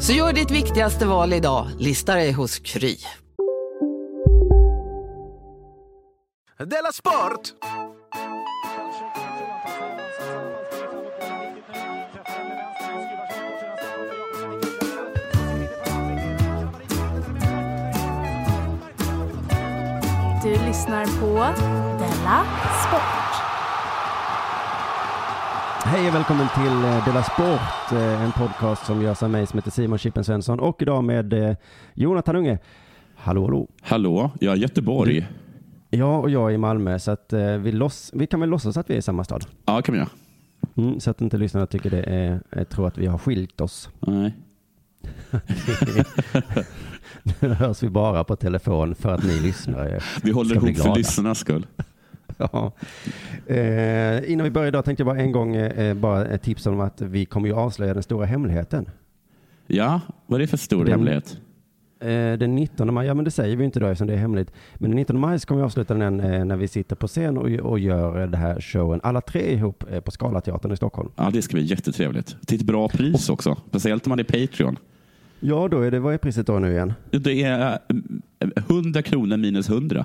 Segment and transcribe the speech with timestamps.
[0.00, 2.96] Så gör ditt viktigaste val idag, lista dig hos Kry.
[6.58, 7.52] Della Sport!
[20.42, 21.34] Du lyssnar på
[21.98, 22.44] Della
[22.88, 23.27] Sport.
[25.90, 29.58] Hej och välkommen till eh, Della Sport, eh, en podcast som görs av mig som
[29.58, 31.56] heter Simon Chippen Svensson och idag med eh,
[31.94, 32.58] Jonathan Unge.
[33.16, 33.68] Hallå, hallå.
[33.82, 35.28] Hallå, jag är Göteborg.
[35.90, 38.90] Ja, och jag är i Malmö, så att vi, loss, vi kan väl låtsas att
[38.90, 39.46] vi är i samma stad.
[39.64, 40.08] Ja, kan vi göra.
[40.76, 43.90] Mm, så att inte lyssnarna tycker det är, tror att vi har skilt oss.
[44.00, 44.34] Nej.
[47.40, 51.38] nu hörs vi bara på telefon för att ni lyssnare Vi håller ihop för lyssnarnas
[51.38, 51.66] skull.
[52.52, 52.72] Ja.
[53.46, 56.80] Eh, innan vi börjar idag tänkte jag bara en gång eh, bara ett tips om
[56.80, 58.90] att vi kommer ju avslöja den stora hemligheten.
[59.66, 61.36] Ja, vad är det för stor Den- hemlighet?
[62.00, 64.52] Eh, den 19 maj, ja men det säger vi inte då eftersom det är hemligt.
[64.74, 67.38] Men den 19 maj så kommer vi avsluta den eh, när vi sitter på scen
[67.38, 71.08] och, och gör eh, det här showen, alla tre ihop eh, på Scalateatern i Stockholm.
[71.16, 72.36] Ja, det ska bli jättetrevligt.
[72.46, 73.56] Till ett bra pris också.
[73.68, 74.76] Speciellt om man är Patreon.
[75.40, 76.92] Ja, då är det, vad är priset då nu igen?
[77.10, 77.78] Det är
[78.38, 80.04] eh, 100 kronor minus 100.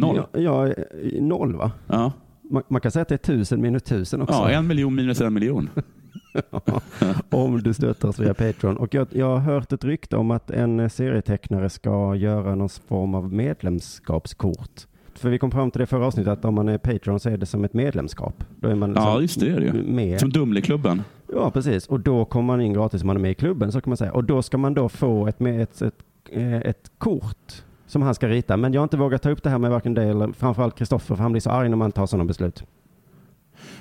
[0.00, 0.22] Noll.
[0.32, 0.74] Ja, ja
[1.20, 1.70] noll va?
[1.86, 2.12] Ja,
[2.50, 4.34] Man, man kan säga att det är tusen minus tusen också.
[4.34, 5.70] ja en miljon minus en miljon.
[7.30, 8.76] om du stöttar oss via Patreon.
[8.76, 13.14] Och jag, jag har hört ett rykte om att en serietecknare ska göra någon form
[13.14, 14.86] av medlemskapskort.
[15.14, 17.36] För vi kom fram till det förra avsnittet att om man är Patreon så är
[17.36, 18.44] det som ett medlemskap.
[18.56, 20.20] Då är man Ja, liksom just det är det med.
[20.20, 21.02] Som Dumleklubben.
[21.32, 21.86] Ja, precis.
[21.86, 23.96] Och då kommer man in gratis om man är med i klubben, så kan man
[23.96, 24.12] säga.
[24.12, 25.94] Och då ska man då få ett, ett, ett,
[26.30, 28.56] eh, ett kort som han ska rita.
[28.56, 31.16] Men jag har inte vågat ta upp det här med varken dig eller framförallt Kristoffer,
[31.16, 32.64] för han blir så arg när man tar sådana beslut.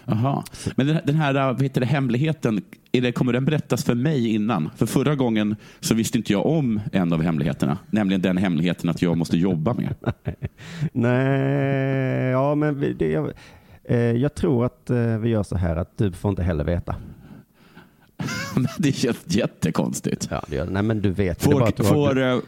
[0.06, 0.44] Jaha.
[0.75, 4.69] Men den, här vad heter det, hemligheten, är det, kommer den berättas för mig innan?
[4.75, 7.78] För förra gången så visste inte jag om en av hemligheterna.
[7.91, 9.95] Nämligen den hemligheten att jag måste jobba mer.
[10.91, 13.31] Nej, ja men det, jag,
[13.84, 16.95] eh, jag tror att eh, vi gör så här att du får inte heller veta.
[18.78, 20.28] Det känns jättekonstigt.
[20.31, 21.39] Ja, det gör, nej men du vet.
[21.39, 22.41] Det är bara Får, har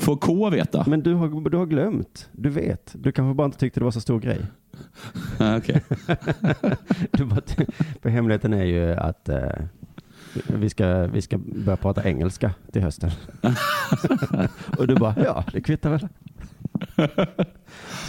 [0.00, 0.84] får, K veta?
[0.86, 2.28] Men du har, du har glömt.
[2.32, 2.94] Du vet.
[2.98, 4.46] Du kanske bara inte tyckte det var så stor grej.
[5.38, 5.82] Ja, okej.
[7.24, 7.40] Bara,
[8.02, 9.52] för hemligheten är ju att eh,
[10.46, 13.10] vi, ska, vi ska börja prata engelska till hösten.
[14.78, 16.08] Och du bara, ja det kvittar väl.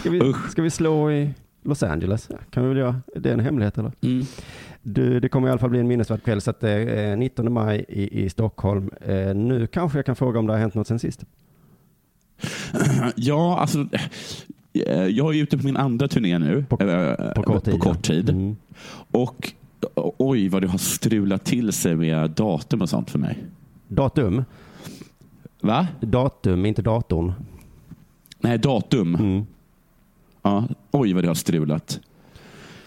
[0.00, 2.28] Ska vi, ska vi slå i Los Angeles?
[2.50, 3.00] Kan vi väl göra.
[3.16, 3.92] Det är en hemlighet eller?
[4.00, 4.24] Mm.
[4.82, 7.52] Du, det kommer i alla fall bli en minnesvärd kväll så att det är 19
[7.52, 8.90] maj i, i Stockholm.
[9.00, 11.24] Eh, nu kanske jag kan fråga om det har hänt något sen sist.
[13.16, 13.86] Ja, alltså.
[14.86, 16.64] eh, Jag är ute på min andra turné nu.
[16.68, 17.74] På- eh, På kort tid.
[17.74, 18.28] På kort tid.
[18.30, 18.56] Mm.
[19.10, 19.52] Och
[19.94, 23.38] o- oj, vad det har strulat till sig med datum och sånt för mig.
[23.88, 24.44] Datum.
[25.60, 25.88] Va?
[26.00, 27.32] Datum, inte datorn.
[28.40, 29.14] Nej, datum.
[29.14, 29.46] Mm.
[30.42, 32.00] Ja, oj, vad det har strulat.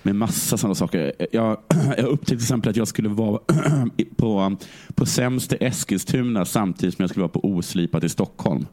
[0.03, 1.11] Med massa sådana saker.
[1.31, 1.57] Jag,
[1.97, 3.39] jag upptäckte till exempel att jag skulle vara
[4.15, 4.55] på,
[4.95, 8.65] på Sämst i Eskilstuna samtidigt som jag skulle vara på Oslipat i Stockholm.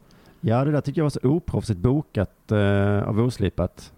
[0.45, 3.93] Ja, det där tycker jag var så oproffsigt bokat eh, av Oslipat.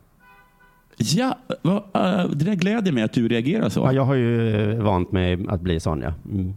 [0.97, 3.81] Ja, vad, eh, det där gläder mig att du reagerar så.
[3.81, 6.13] Ja, jag har ju eh, vant mig att bli sån, ja.
[6.31, 6.55] Mm.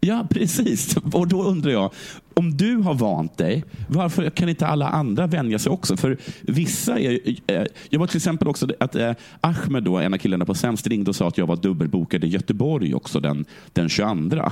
[0.00, 0.96] Ja, precis.
[1.12, 1.92] Och då undrar jag,
[2.34, 5.96] om du har vant dig, varför kan inte alla andra vänja sig också?
[5.96, 7.18] För vissa är...
[7.46, 10.86] Eh, jag var till exempel också att eh, Ahmed, då, en av killarna på Sämst,
[10.86, 14.42] ringde och sa att jag var dubbelbokad i Göteborg också den, den 22.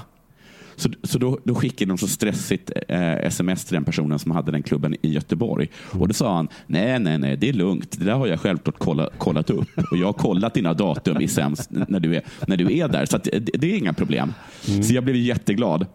[0.80, 4.52] Så, så då, då skickade de så stressigt eh, sms till den personen som hade
[4.52, 5.68] den klubben i Göteborg.
[5.90, 7.98] Och då sa han, nej, nej, nej, det är lugnt.
[7.98, 9.68] Det där har jag självklart kolla, kollat upp.
[9.90, 13.06] Och jag har kollat dina datum i sämst när du är, när du är där.
[13.06, 14.34] Så att, det, det är inga problem.
[14.82, 15.86] Så jag blev jätteglad.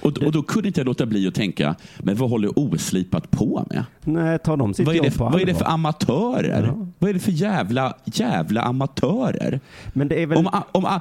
[0.00, 3.66] Och, och då kunde inte jag låta bli att tänka, men vad håller oslipat på
[3.70, 3.84] med?
[4.00, 6.62] Nej, tar de sitt Vad är, det, på vad är det för amatörer?
[6.66, 6.86] Ja.
[6.98, 9.60] Vad är det för jävla, jävla amatörer?
[9.92, 10.38] Men det är väl...
[10.38, 11.00] Om, om,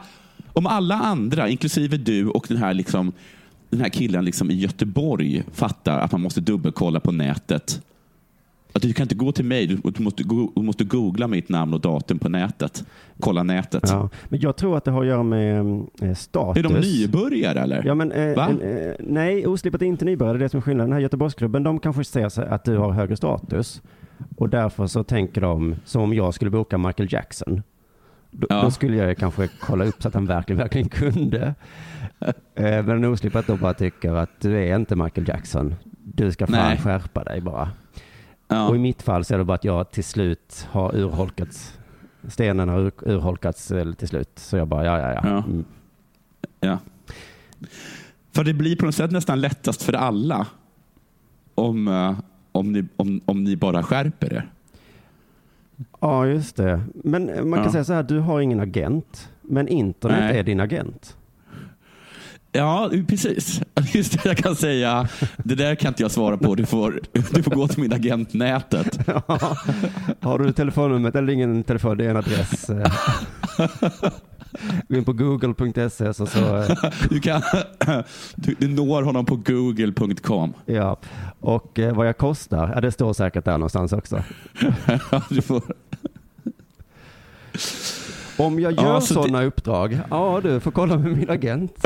[0.54, 3.12] om alla andra, inklusive du och den här, liksom,
[3.70, 7.82] den här killen liksom i Göteborg, fattar att man måste dubbelkolla på nätet.
[8.74, 10.24] Att du kan inte gå till mig, du, måste,
[10.56, 12.84] du måste googla mitt namn och datum på nätet.
[13.20, 13.84] Kolla nätet.
[13.88, 16.66] Ja, men jag tror att det har att göra med eh, status.
[16.66, 17.84] Är de nybörjare eller?
[17.86, 20.38] Ja, men, eh, eh, nej, oslipat är inte nybörjare.
[20.38, 20.90] Det är det som är skillnaden.
[20.90, 23.82] Den här Göteborgsklubben, de kanske ser att du har högre status.
[24.38, 27.62] Och därför så tänker de som om jag skulle boka Michael Jackson.
[28.32, 28.62] Då, Ja.
[28.62, 31.56] då skulle jag kanske kolla upp så att han verkligen, verkligen kunde.
[32.56, 35.76] Eh, men oslipat då bara tycker att du är inte Michael Jackson.
[36.04, 36.78] Du ska fan Nej.
[36.78, 37.70] skärpa dig bara.
[38.48, 38.68] Ja.
[38.70, 41.80] Och i mitt fall så är det bara att jag till slut har urholkats.
[42.28, 44.30] Stenen har ur, urholkats eh, till slut.
[44.36, 45.22] Så jag bara, ja, ja, ja.
[45.24, 45.38] Ja.
[45.44, 45.66] Mm.
[46.60, 46.78] Ja.
[48.36, 50.48] För det blir på något sätt nästan lättast för alla
[51.56, 52.20] om, eh,
[52.52, 54.50] om, ni, om, om ni bara skärper er.
[56.00, 56.82] Ja, just det.
[56.94, 57.72] Men eh, man kan Ja.
[57.72, 60.40] säga så här, du har ingen agent, men internet Nej.
[60.40, 61.18] är din agent.
[62.54, 63.62] Ja, precis.
[63.94, 65.08] Just det, jag kan säga,
[65.38, 66.56] det där kan inte jag svara på.
[66.56, 67.00] Du får,
[67.32, 69.08] du får gå till min agent nätet.
[70.22, 72.70] har du telefonnumret eller ingen telefon, det är en adress.
[74.90, 76.64] Gå in på google.se så, så
[77.10, 77.42] Du, kan,
[78.36, 80.54] du, du når honom på google.com.
[80.66, 80.98] ja.
[81.40, 84.24] Och eh, vad jag kostar, ja, det står säkert där någonstans också.
[85.30, 85.62] Du får,
[88.38, 91.86] Om jag gör Ja, så det- sådana uppdrag, ja du får kolla med min agent.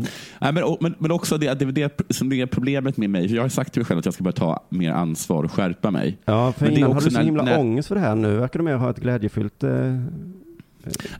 [0.40, 3.28] Nej, men, men, men också det, det, det som är problemet med mig.
[3.28, 5.52] För jag har sagt till mig själv att jag ska börja ta mer ansvar och
[5.52, 6.18] skärpa mig.
[6.24, 8.00] Ja, för Men det är innan också du så när- himla när- ångest för det
[8.00, 8.14] här.
[8.14, 9.62] Nu verkar du mer ha ett glädjefyllt...
[9.64, 10.00] Eh,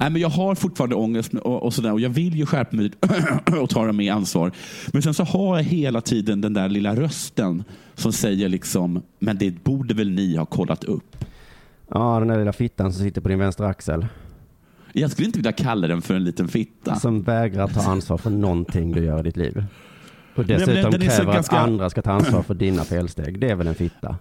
[0.00, 2.90] Nej, men jag har fortfarande ångest och, och, sådär, och jag vill ju skärpa mig
[3.60, 4.52] och ta mer ansvar.
[4.92, 9.38] Men sen så har jag hela tiden den där lilla rösten som säger liksom, men
[9.38, 11.16] det borde väl ni ha kollat upp.
[11.90, 14.06] ja, den där lilla fittan som sitter på din vänstra axel.
[14.96, 16.94] Jag skulle inte vilja kalla den för en liten fitta.
[16.94, 19.64] Som vägrar ta ansvar för någonting du gör i ditt liv.
[20.34, 23.38] Och dessutom den så kräver ganska- att andra ska ta ansvar för dina felsteg.
[23.38, 24.16] Det är väl en fitta?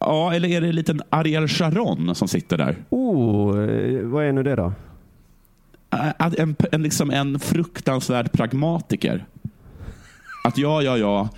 [0.00, 2.76] Ja, eller är det en liten Ariel Sharon som sitter där?
[2.90, 4.72] Oh, eh, vad är nu det då?
[6.18, 9.26] En, en, liksom en fruktansvärd pragmatiker.
[10.44, 11.28] Att ja, ja, ja,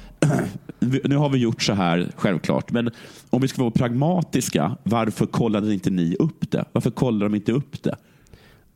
[1.04, 2.70] nu har vi gjort så här, självklart.
[2.72, 2.90] Men
[3.30, 6.64] om vi ska vara pragmatiska, varför kollade inte ni upp det?
[6.72, 7.96] Varför kollar de inte upp det?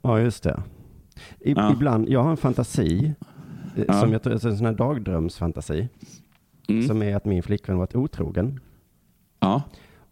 [0.02, 0.62] Ja, just det.
[1.40, 1.72] I, Ja.
[1.72, 3.12] Ibland, jag har en fantasi,
[3.76, 4.00] eh, Ja.
[4.00, 5.88] som jag tror, alltså en sån här dagdrömsfantasi,
[6.68, 6.86] Mm.
[6.88, 8.60] som är att min flickvän varit otrogen.
[9.40, 9.62] Ja.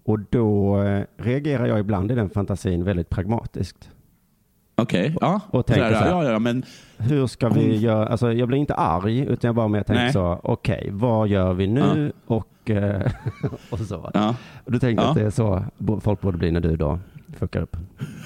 [0.04, 3.90] Och då eh, reagerar jag ibland i den fantasin väldigt pragmatiskt.
[4.74, 5.40] Okej, ja.
[5.50, 6.10] Och tänker Sådär, så här.
[6.24, 6.64] ja, ja, men
[6.98, 8.06] Hur ska vi Hon- göra?
[8.06, 10.12] Alltså jag blir inte arg, utan jag bara mer tänker Nej.
[10.12, 12.12] så, okej, vad gör vi nu?
[12.26, 13.12] Och, eh,
[13.70, 14.10] och så.
[14.14, 14.36] ja.
[14.64, 15.08] Och du tänker Ja.
[15.08, 15.64] att det är så
[16.00, 16.98] folk borde bli när du då
[17.38, 17.76] fuckar upp.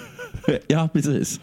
[0.69, 1.41] ja, precis.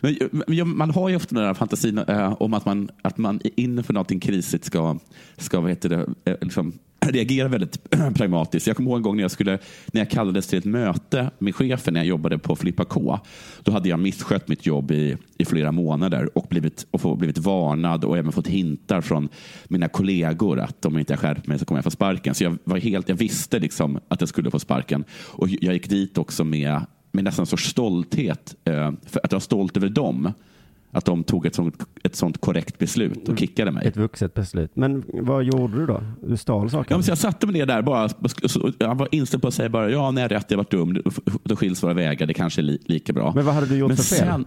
[0.00, 3.40] Men, men man har ju ofta den där fantasin eh, om att man, att man
[3.56, 4.96] inför någonting krisigt ska,
[5.36, 8.66] ska vad heter det, eh, liksom, reagerar väldigt pragmatiskt.
[8.66, 9.58] Jag kommer ihåg en gång när jag, skulle,
[9.92, 13.18] när jag kallades till ett möte med chefen när jag jobbade på Flippa K.
[13.62, 18.04] Då hade jag misskött mitt jobb i, i flera månader och blivit, och blivit varnad
[18.04, 19.28] och även fått hintar från
[19.64, 22.34] mina kollegor att om jag inte mig så kommer jag få sparken.
[22.34, 25.04] Så jag, var helt, jag visste liksom att jag skulle få sparken.
[25.10, 26.80] Och jag gick dit också med,
[27.12, 28.54] med nästan en sorts stolthet.
[28.64, 30.32] Eh, för att jag var stolt över dem.
[30.90, 33.86] Att de tog ett sånt, ett sånt korrekt beslut och kickade mig.
[33.86, 34.70] Ett vuxet beslut.
[34.74, 36.02] Men vad gjorde du då?
[36.26, 36.92] Du stal saker?
[36.92, 38.08] Ja, men så jag satte mig ner där bara.
[38.78, 41.02] Jag var inställd på att säga bara, ja, när rätt, jag varit dum.
[41.44, 42.26] Då skiljs våra vägar.
[42.26, 43.32] Det kanske är li, lika bra.
[43.34, 44.18] Men vad hade du gjort Men för fel?
[44.28, 44.44] sen-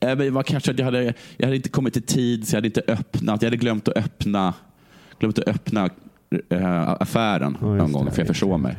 [0.00, 2.56] men Det var kanske att jag hade, jag hade inte kommit i tid, så jag
[2.56, 3.42] hade inte öppnat.
[3.42, 4.54] Jag hade glömt att öppna,
[5.18, 5.88] glömt att öppna
[6.50, 8.10] eh, affären just någon gång, det.
[8.10, 8.76] för jag försov mig.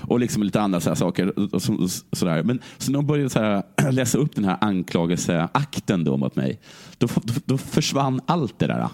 [0.00, 1.54] Och liksom lite andra så här saker.
[1.54, 2.42] Och, så, och sådär.
[2.42, 6.60] Men så när de började så här, läsa upp den här anklagelseakten då mot mig,
[6.98, 8.88] då, då, då försvann allt det där.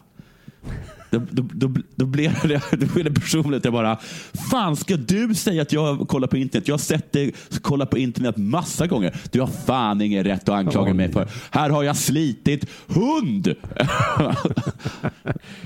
[1.10, 3.64] Då, då, då, då, blev det, då blev det personligt.
[3.64, 3.98] Jag bara,
[4.50, 6.68] fan ska du säga att jag kollar på internet?
[6.68, 9.16] Jag har sett dig kolla på internet massa gånger.
[9.32, 11.28] Du har fan ingen rätt att anklaga mig för.
[11.50, 13.54] Här har jag slitit hund!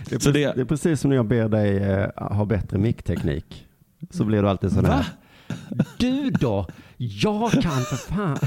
[0.08, 2.44] Det är, Så precis, det- det är precis som när jag ber dig eh, ha
[2.44, 3.64] bättre mickteknik.
[4.10, 5.06] Så blir du alltid sån här.
[5.98, 6.66] Du då?
[6.96, 8.38] Jag kan för fan.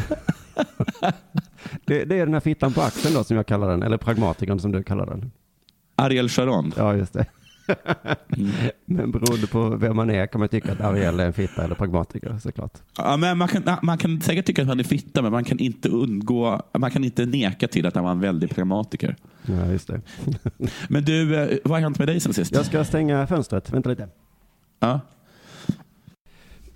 [1.86, 3.84] det, det är den här fittan på axeln då som jag kallar den.
[3.84, 5.31] Eller pragmatikern som du kallar den.
[5.96, 6.74] Ariel Sharon.
[6.77, 7.25] Ja, just det.
[8.86, 11.75] Men beroende på vem man är kan man tycka att Ariel är en fitta eller
[11.75, 12.74] pragmatiker såklart.
[12.98, 15.60] Ja, men man, kan, man kan säkert tycka att han är fitta, men man kan
[15.60, 19.15] inte undgå, man kan inte neka till att han var en väldig pragmatiker.
[19.46, 20.01] Ja, just det.
[20.89, 22.51] Men du, eh, vad har hänt med dig sen sist?
[22.55, 24.08] Jag ska stänga fönstret, vänta lite.
[24.79, 25.00] Ja.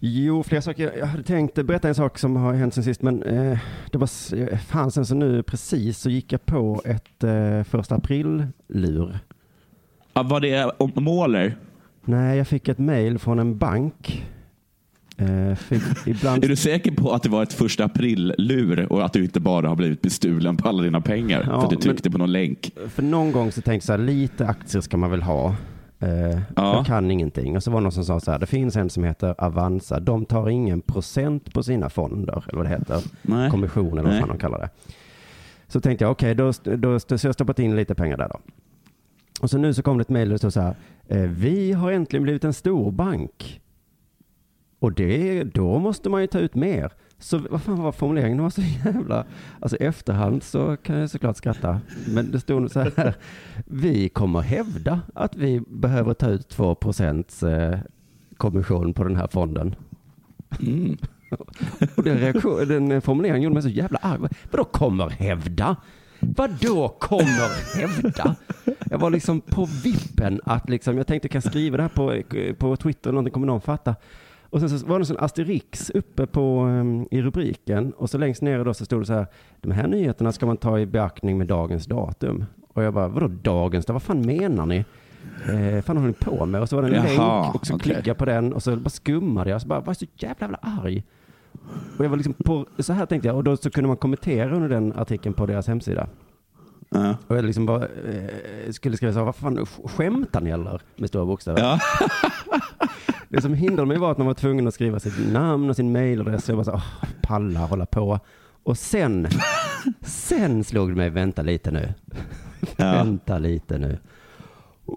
[0.08, 0.92] Jo, flera saker.
[1.00, 3.60] Jag hade tänkt berätta en sak som har hänt sen sist, men eh,
[3.92, 7.96] det var eh, fan sen så nu precis så gick jag på ett eh, första
[7.96, 9.20] april-lur.
[10.14, 11.58] Ja, var det om måler?
[12.06, 14.26] Nej, jag fick ett mejl från en bank.
[15.18, 15.58] Eh,
[16.06, 16.44] ibland...
[16.44, 19.68] Är du säker på att det var ett första april-lur och att du inte bara
[19.70, 22.32] har blivit bestulen på alla dina pengar Ja, för att du men- tryckte på någon
[22.32, 22.72] länk?
[22.90, 25.56] För någon gång så tänkte jag så här, lite aktier ska man väl ha.
[26.00, 26.10] Eh,
[26.56, 26.76] Ja.
[26.76, 27.56] Jag kan ingenting.
[27.56, 30.00] Och så var det någon som sa så här, det finns en som heter Avanza.
[30.00, 33.02] De tar ingen procent på sina fonder, eller vad det heter.
[33.22, 33.52] Nej.
[33.52, 34.70] Kommission eller vad fan de kallar det.
[35.68, 38.40] Så tänkte jag, okej, då, då, så jag stoppat in lite pengar där då.
[39.42, 40.76] Och så nu så kom det ett mejl där det stod så här,
[41.08, 43.62] eh, vi har äntligen blivit en stor bank.
[44.80, 46.92] Och det, då måste man ju ta ut mer.
[47.26, 48.38] Så vad fan var formuleringen?
[48.38, 49.26] Den var så jävla...
[49.60, 51.82] Alltså efterhand så kan jag såklart skratta.
[52.08, 53.14] Men det stod så här.
[53.66, 57.80] Vi kommer hävda att vi behöver ta ut 2 procents eh,
[58.38, 59.76] kommission på den här fonden.
[60.60, 60.98] Mm.
[61.98, 64.20] Och den, reaktion, den formuleringen gjorde mig så jävla arg.
[64.52, 65.76] Vadå kommer hävda?
[66.20, 68.36] Vadå kommer hävda?
[68.90, 72.24] Jag var liksom på vippen att liksom, jag tänkte kan jag skriva det här på,
[72.58, 73.96] på Twitter eller någonting, kommer någon fatta?
[74.56, 78.42] Och sen så var det en asterix uppe på, um, i rubriken och så längst
[78.42, 79.28] ner då så stod det så här,
[79.62, 82.46] de här nyheterna ska man ta i beaktning med dagens datum.
[82.74, 83.88] Och jag bara, vadå dagens?
[83.90, 84.86] Vad fan menar ni?
[85.54, 86.62] Eh, fan håller ni på med?
[86.62, 87.84] Och så var det en Jaha, länk och så okej.
[87.84, 89.62] klickade jag på den och så bara skummade jag.
[89.62, 91.04] Så bara, var så jävla, jävla arg.
[91.98, 94.56] Och jag var liksom på, så här tänkte jag, och då så kunde man kommentera
[94.56, 96.08] under den artikeln på deras hemsida.
[96.90, 97.16] Ja.
[97.28, 100.82] Och jag liksom bara eh, skulle skriva så här, vad fan, sk- skämtar ni eller?
[100.96, 101.60] Med stora bokstäver.
[101.60, 101.80] Ja.
[103.36, 105.92] Det som hindrade mig var att man var tvungen att skriva sitt namn och sin
[105.92, 106.48] mailadress.
[106.48, 108.20] Jag bara så här, åh, palla hålla på.
[108.64, 109.28] Och sen,
[110.02, 111.94] sen slog det mig, vänta lite nu.
[112.76, 112.92] Ja.
[112.92, 113.98] Vänta lite nu.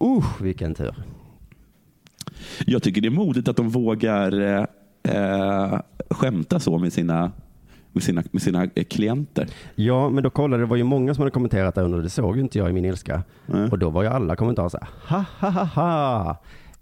[0.02, 0.94] Usch, vilken tur.
[2.66, 4.64] Jag tycker det är modigt att de vågar eh,
[5.02, 5.80] eh,
[6.10, 7.32] skämta så med sina,
[7.92, 9.48] med sina, med sina eh, klienter.
[9.74, 12.36] Ja, men då kollade, det var ju många som hade kommenterat där under, det såg
[12.36, 13.22] ju inte jag i min ilska.
[13.46, 13.70] Nej.
[13.70, 16.36] Och då var ju alla kommentarer så här, ha ha ha ha.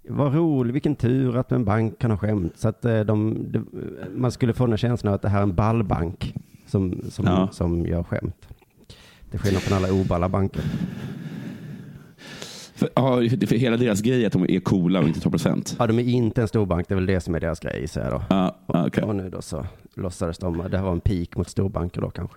[0.08, 2.52] Vad roligt, vilken tur att en bank kan ha skämt.
[2.56, 3.66] Så att eh, de, de,
[4.14, 6.34] man skulle få den känslan av att det här är en ballbank
[6.66, 7.48] som, som, Ja.
[7.52, 8.48] som gör skämt.
[9.30, 10.62] Det skillnad från alla oballa banker.
[12.74, 15.76] För, ja, för hela deras grej är att de är coola och inte tar procent.
[15.78, 18.10] Ja, de är inte en storbank, det är väl det som är deras grej, säger
[18.10, 18.24] jag då.
[18.30, 19.04] Ja, ja, okej.
[19.04, 22.36] Och nu då så låtsades de, det här var en peak mot storbanker då kanske.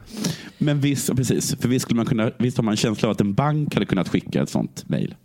[0.58, 3.22] Men visst, precis, för visst, skulle man kunna, visst har man en känsla av att
[3.22, 5.16] en bank hade kunnat skicka ett sånt mejl.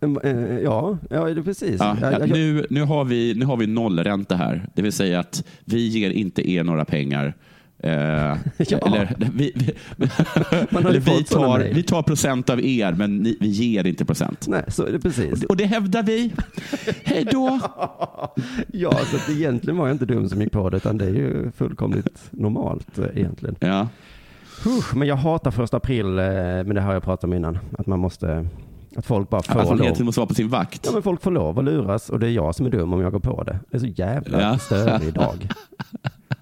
[0.00, 1.76] Eh, Ja, ja, precis.
[1.80, 4.68] Ja, ja, nu, nu, har vi, nu har vi nollränta här.
[4.74, 7.34] Det vill säga att vi ger inte er några pengar.
[7.82, 7.90] Eh,
[8.58, 9.72] eller, vi, vi,
[10.78, 14.46] eller vi, tar, vi tar procent av er, men ni, vi ger inte procent.
[14.48, 15.44] Nej, så är det precis.
[15.44, 16.32] Och det hävdar vi.
[17.04, 17.60] Hej då!
[18.72, 21.14] Ja, så att egentligen var jag inte dum som gick på det, utan det är
[21.14, 23.56] ju fullkomligt normalt eh, egentligen.
[23.60, 23.88] Ja.
[24.94, 27.98] Men jag hatar första april, eh, men det har jag pratat om innan, att man
[27.98, 28.46] måste,
[28.96, 29.84] att folk bara får Att man lov.
[29.84, 30.82] egentligen måste vara på sin vakt.
[30.86, 33.00] Ja, men folk får lov att luras och det är jag som är dum om
[33.00, 33.58] jag går på det.
[33.70, 34.58] Det är så jävla Ja.
[34.58, 35.48] störig dag.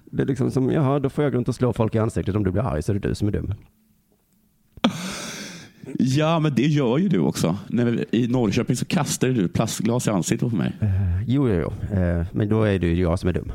[0.05, 2.35] Det är liksom som, jaha, då får jag gå runt och slå folk i ansiktet.
[2.35, 3.53] Om du blir arg så är det du som är dum.
[5.99, 7.57] Ja, men det gör ju du också.
[7.67, 10.75] När I Norrköping så kastade du plastglas i ansiktet på mig.
[10.81, 11.97] Eh, Jo, jo, jo.
[11.97, 13.51] Eh, Men då är det ju jag som är dum.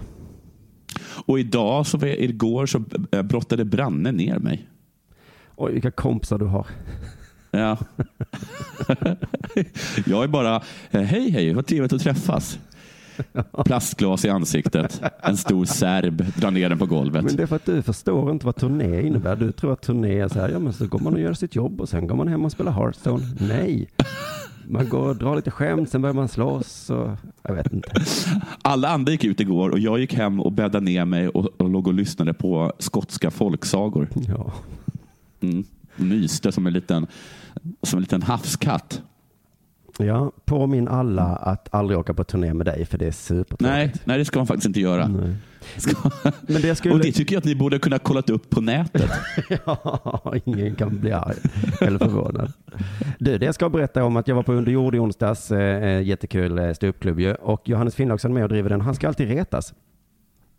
[1.26, 4.68] Och idag, så, igår, så eh, brottade Branne ner mig.
[5.56, 6.66] Oj, vilka kompisar du har.
[7.58, 7.78] Ja.
[10.06, 12.58] jag är bara, eh, hej hej, vad trevligt att träffas.
[13.64, 15.02] Plastglas i ansiktet.
[15.23, 17.25] En stor serb drar ner den på golvet.
[17.25, 19.37] Men det är för att du förstår inte vad turné innebär.
[19.37, 21.54] Du tror att turné är så här, ja men så går man och gör sitt
[21.54, 23.25] jobb och sen går man hem och spelar Hearthstone.
[23.40, 23.88] Nej.
[24.68, 27.11] Man går och drar lite skämt, sen börjar man slåss och
[27.42, 27.88] jag vet inte.
[28.62, 31.70] Alla andra gick ut igår och jag gick hem och bäddade ner mig och, och
[31.70, 34.08] låg och lyssnade på skotska folksagor.
[34.28, 34.52] Ja.
[35.40, 35.64] Mm.
[35.96, 37.06] Myste som en liten,
[37.82, 39.02] som en liten havskatt.
[39.98, 43.60] Ja, påminn alla att aldrig åka på turné med dig för det är supertråkigt.
[43.60, 45.10] Nej, nej, det ska man faktiskt inte göra.
[45.76, 46.10] Ska...
[46.40, 46.94] Men det skulle...
[46.94, 49.10] Och det tycker jag att ni borde kunna kollat upp på nätet.
[49.66, 51.36] Ja, ingen kan bli arg
[51.80, 52.52] eller förvånad.
[53.18, 56.58] Du, det jag ska berätta om att jag var på Underjord i onsdags, eh, jättekul
[56.58, 57.34] eh, ståuppklubb ju.
[57.34, 58.80] Och Johannes Finnlaugsson är med och driver den.
[58.80, 59.74] Han ska alltid retas.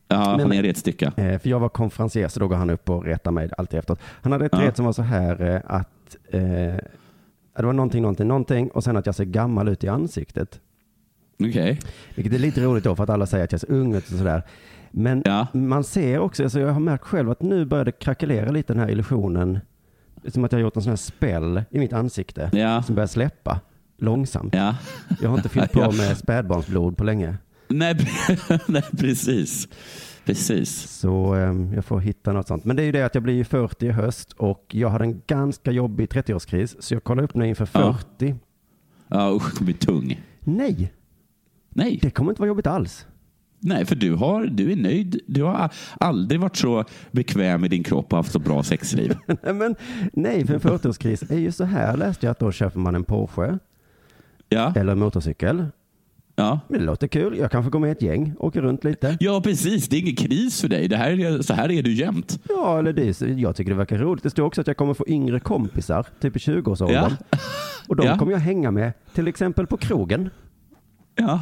[0.07, 1.11] Ja, Men- han är retsticka.
[1.17, 3.99] Eh, för jag var konferencier så då går han upp och retar mig alltid efteråt.
[4.21, 4.61] Han hade ett Ja.
[4.61, 6.41] ret som var så här eh, att eh,
[7.57, 10.59] Det var någonting, någonting, någonting och sen att jag ser gammal ut i ansiktet.
[11.39, 11.79] Okej.
[12.15, 14.17] Vilket är lite roligt då för att alla säger att jag ser ung ut och
[14.17, 14.43] sådär.
[14.91, 15.47] Men Ja.
[15.53, 18.79] man ser också, alltså jag har märkt själv att nu börjar det krackelera lite den
[18.81, 19.59] här illusionen.
[20.27, 22.83] Som att jag har gjort en sån här spell i mitt ansikte Ja.
[22.83, 23.59] som börjar släppa
[23.97, 24.55] långsamt.
[24.55, 24.75] Ja.
[25.21, 27.35] Jag har inte fyllt på med spädbarnsblod på länge.
[27.67, 27.95] Nej,
[28.67, 29.67] nej, precis.
[30.25, 30.89] Precis.
[30.99, 32.65] Så ehm, jag får hitta något sånt.
[32.65, 35.03] Men det är ju det att jag blir ju 40 i höst och jag hade
[35.05, 36.75] en ganska jobbig 30-årskris.
[36.79, 37.97] Så jag kollar upp nu inför Ja.
[38.17, 38.35] 40.
[39.07, 40.21] Ja, usch, det blir tung.
[40.39, 40.93] Nej,
[41.69, 41.99] Nej.
[42.01, 43.07] det kommer inte vara jobbigt alls.
[43.59, 45.19] Nej, för du, har, du är nöjd.
[45.27, 45.69] Du har
[45.99, 49.17] aldrig varit så bekväm i din kropp och haft så bra sexliv.
[49.43, 49.75] Nej, Men
[50.13, 53.03] nej, för en 40-årskris är ju så här läste jag att då köper man en
[53.03, 53.57] Porsche
[54.49, 55.65] Ja, eller en motorcykel.
[56.35, 56.59] Ja.
[56.67, 57.37] Men det låter kul.
[57.37, 59.17] Jag kanske går med i ett gäng, åker runt lite.
[59.19, 59.87] ja precis.
[59.87, 60.87] Det är ingen kris för dig.
[60.87, 62.39] Det här är, så här är du jämt.
[62.49, 64.23] Ja, eller det, är jag tycker det verkar roligt.
[64.23, 67.13] Det står också att jag kommer få yngre kompisar, typ i 20-årsåldern.
[67.31, 67.37] Ja.
[67.87, 68.17] Och de Ja.
[68.17, 70.29] kommer jag hänga med, till exempel på krogen.
[71.15, 71.41] Ja.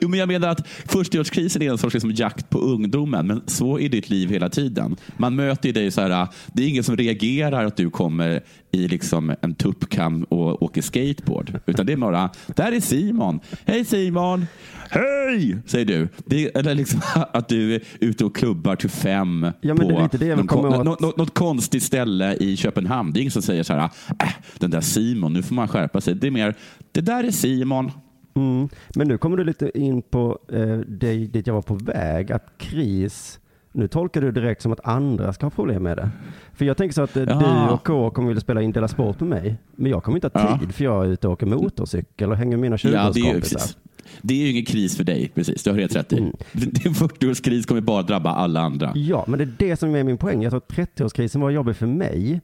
[0.00, 3.78] Jo, men jag menar att 40-årskrisen är en sorts liksom jakt på ungdomen, men så
[3.78, 4.96] är ditt liv hela tiden.
[5.16, 8.40] Man möter ju dig så här, det är ingen som reagerar att du kommer
[8.72, 11.58] i liksom en tuppkam och åker skateboard.
[11.66, 13.40] Utan det är bara, där är Simon.
[13.64, 14.46] Hej Simon!
[14.90, 15.56] Hej!
[15.66, 16.08] Säger du.
[16.26, 17.00] Det är, eller liksom
[17.32, 20.84] att du är ute och klubbar till fem Ja, det på det vill någon, kon-
[20.84, 23.12] något, något konstigt ställe i Köpenhamn.
[23.12, 23.90] Det är ingen som säger så här,
[24.22, 26.14] äh, den där Simon, nu får man skärpa sig.
[26.14, 26.54] Det är mer,
[26.92, 27.90] det där är Simon.
[28.34, 28.68] Mm.
[28.94, 32.46] Men nu kommer du lite in på eh, det, dit jag var på väg, att
[32.58, 33.40] kris,
[33.72, 36.10] nu tolkar du direkt som att andra ska ha problem med det.
[36.54, 37.70] För jag tänker så att eh, du Ja.
[37.70, 40.50] och K kommer vilja spela in Dela Sport med mig, men jag kommer inte ha
[40.50, 40.58] Ja.
[40.58, 43.24] tid för jag är ute och åker motorcykel och hänger med mina Ja, det är,
[43.24, 43.40] ju, 20-årskompisar.
[43.40, 43.76] precis.
[44.22, 45.62] det är ju ingen kris för dig, precis.
[45.62, 46.18] Du har helt rätt i.
[46.18, 46.32] Mm.
[46.52, 48.92] Din 40-årskris kommer bara drabba alla andra.
[48.94, 50.42] Ja, men det är det som är min poäng.
[50.42, 52.40] Jag tror att 30-årskrisen var jobbig för mig,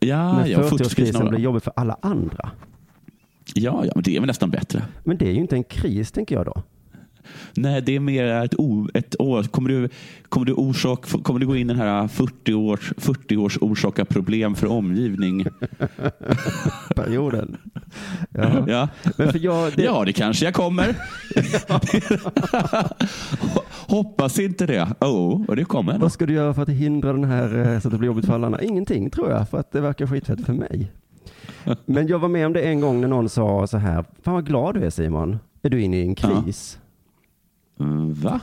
[0.00, 2.50] Ja, men ja, 40-årskrisen 40-årskrisen har- blir jobbig för alla andra.
[3.54, 4.82] Ja, ja, men det är väl nästan bbättre.
[5.04, 6.62] Men det är ju inte en kris, tänker jag då.
[7.54, 9.42] Nej, det är mer ett, o, ett år.
[9.42, 9.88] Kommer du,
[10.28, 14.04] kommer, du orsak, kommer du gå in i den här 40 års, 40 års orsaka
[14.04, 15.46] problem för omgivning?
[16.96, 17.56] Perioden.
[18.30, 18.64] Ja.
[18.68, 20.96] Ja, Men för jag, det, ja det kanske jag kommer.
[23.88, 24.88] Hoppas inte det.
[25.00, 26.00] Oh, och det kommer jag.
[26.00, 28.26] Vad ska du göra för att hindra den här eh, så att det blir jobbigt
[28.26, 28.62] för alla andra?
[28.62, 30.92] Ingenting tror jag, för att det verkar skitfett för mig.
[31.86, 34.46] Men jag var med om det en gång när någon sa så här, fan vad
[34.46, 35.38] glad du är Simon.
[35.62, 36.78] Är du inne i en kris?
[37.80, 38.40] Mm, Va?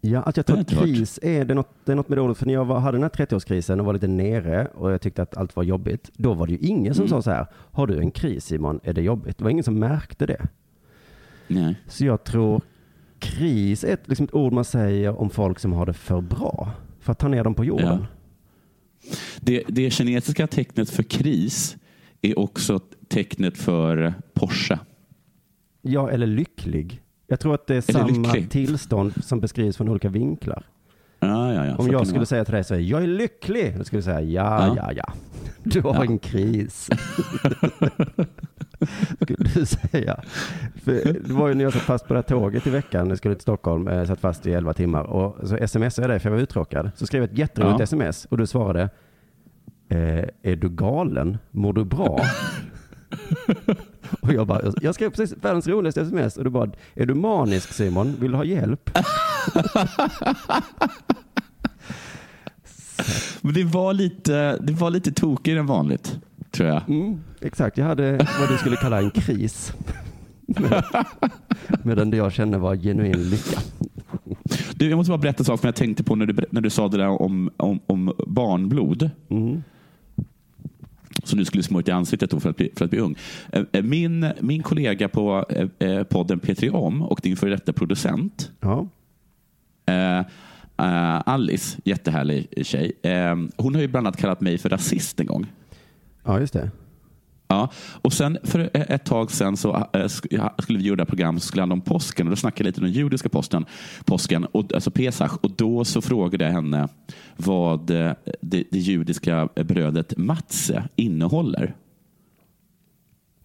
[0.00, 2.38] Ja, att jag tror att kris är, det något, det är något med det ordet,
[2.38, 5.22] för när jag var, hade den här 30-årskrisen och var lite nere och jag tyckte
[5.22, 7.08] att allt var jobbigt, då var det ju ingen som Mm.
[7.10, 9.38] sa så här, har du en kris Simon, är det jobbigt?
[9.38, 10.46] Det var ingen som märkte det.
[11.48, 11.76] Nej.
[11.88, 12.60] Så jag tror
[13.18, 16.70] kris är ett, liksom ett ord man säger om folk som har det för bra,
[17.00, 18.06] för att ta ner dem på jorden.
[19.02, 19.10] Ja.
[19.40, 21.76] Det, det kinesiska tecknet för kris
[22.30, 24.78] är också tecknet för Porsche.
[25.82, 27.02] Ja, eller lycklig.
[27.26, 28.50] Jag tror att det är samma lycklig.
[28.50, 30.62] tillstånd som beskrivs från olika vinklar.
[31.20, 31.76] Ja, ja, ja.
[31.76, 33.74] Om så jag skulle säga till dig så här, jag är lycklig.
[33.78, 34.92] Då skulle du säga, ja, Ja.
[34.92, 35.12] ja.
[35.62, 36.84] Du har en kris.
[39.20, 40.20] skulle du säga.
[40.84, 43.18] För det var ju när jag satt fast på det här tåget i veckan, jag
[43.18, 46.28] skulle till Stockholm, eh, satt fast i 11 timmar och så smsade jag dig för
[46.30, 46.90] jag var uttråkad.
[46.96, 48.90] Så skrev jag ett jätteroligt sms och du svarade,
[49.88, 51.38] eh, är du galen?
[51.50, 52.20] Mår du bra?
[54.20, 57.72] och jag bara, jag skrev precis världens roligaste sms och du bara, är du manisk
[57.72, 58.14] Simon?
[58.20, 58.90] Vill du ha hjälp?
[63.40, 66.18] Men det var lite, det var lite tokigare än vanligt,
[66.50, 66.82] tror jag.
[66.88, 69.72] Mm, exakt, jag hade vad du skulle kalla en kris.
[70.46, 70.84] Med-
[71.82, 73.60] Medan det jag kände var genuin lycka.
[74.74, 76.70] Du, jag måste bara berätta en sak som jag tänkte på när du, när du
[76.70, 79.10] sa det där om, om, om barnblod.
[79.30, 79.62] Mm.
[81.26, 83.16] Som du skulle smörja i ansiktet då för att bli, för att bli ung.
[83.52, 85.44] Eh, eh, Min, min kollega på
[85.78, 88.86] eh, podden P3 Om och din före detta producent Ja.
[91.26, 92.92] Alice, jättehärlig tjej.
[93.56, 95.46] Hon har ju bland annat kallat mig för rasist en gång.
[96.24, 96.70] ja, just det.
[97.48, 97.70] Ja,
[98.02, 101.48] och sen för ett tag sen så eh, ja, skulle vi göra ett program som
[101.48, 103.64] skulle handla om påsken och då snackade jag lite om den judiska posten,
[104.04, 105.32] påsken, och, alltså Pesach.
[105.40, 106.88] Och då så frågade jag henne
[107.36, 111.74] vad eh, det, det judiska brödet matze innehåller.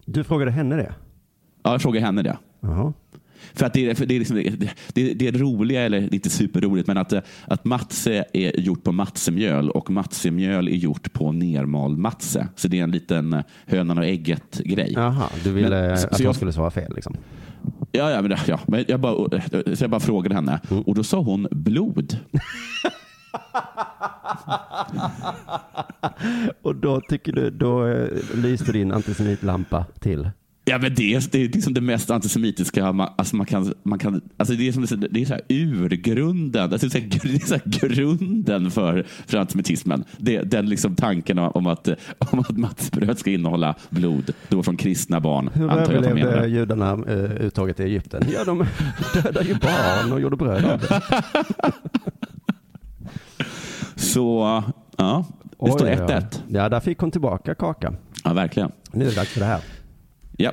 [0.04, 0.94] Du frågade henne det?
[1.62, 2.38] Ja, jag frågade henne det.
[2.60, 2.92] Jaha.
[3.54, 4.36] För att det, är, det, är liksom,
[4.94, 8.92] det, det, är roliga, eller inte superroligt, men att, eh, att matze är gjort på
[8.92, 12.48] matsemjöl och matsemjöl är gjort på nermald matze.
[12.56, 14.92] Så det är en liten eh, hönan och ägget grej.
[14.96, 17.16] Jaha, du ville Men- att jag skulle svara fel liksom.
[17.92, 19.40] Ja, ja, men, ja, men jag, bara,
[19.74, 22.18] så jag bara frågade henne och då sa hon blod.
[26.62, 30.30] Och då tycker du, då eh, lyste din antisemitlampa till.
[30.64, 33.98] Ja, men det, är, det är liksom det mest antisemitiska man, alltså man kan, man
[33.98, 37.62] kan, alltså det är, som, det är så här urgrunden, alltså det är så här,
[37.64, 40.04] grunden för, för antisemitismen.
[40.18, 45.20] Det, den liksom tanken om att, om att mattsbröd ska innehålla blod, då från kristna
[45.20, 45.50] barn.
[45.54, 48.22] Hur antar jag överlevde judarna uh, uttaget i Egypten?
[48.32, 48.58] Ja, de
[49.14, 51.02] dödade ju barn och gjorde bröd av det.
[53.96, 54.62] Så,
[54.96, 55.96] ja, det Oj, står ja.
[55.96, 56.40] 1-1.
[56.48, 57.92] Ja, där fick hon tillbaka kaka.
[58.24, 58.72] Ja, verkligen.
[58.92, 59.60] Nu är det dags för det här.
[60.36, 60.52] Ja.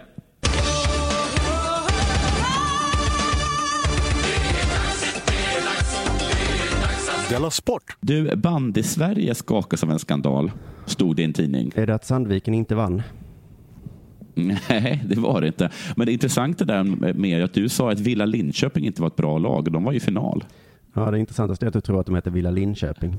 [7.29, 7.83] Della Sport!
[8.01, 10.51] Du, bandy-Sverige skakas av en skandal,
[10.85, 11.71] stod det i en tidning.
[11.75, 13.01] Är det att Sandviken inte vann?
[14.35, 15.69] Nej, det var det inte.
[15.95, 19.37] Men det intressanta där med att du sa att Villa Linköping inte var ett bra
[19.37, 19.71] lag.
[19.71, 20.43] De var ju i final.
[20.93, 23.17] Ja, det intressanta är att du tror att de heter Villa Linköping.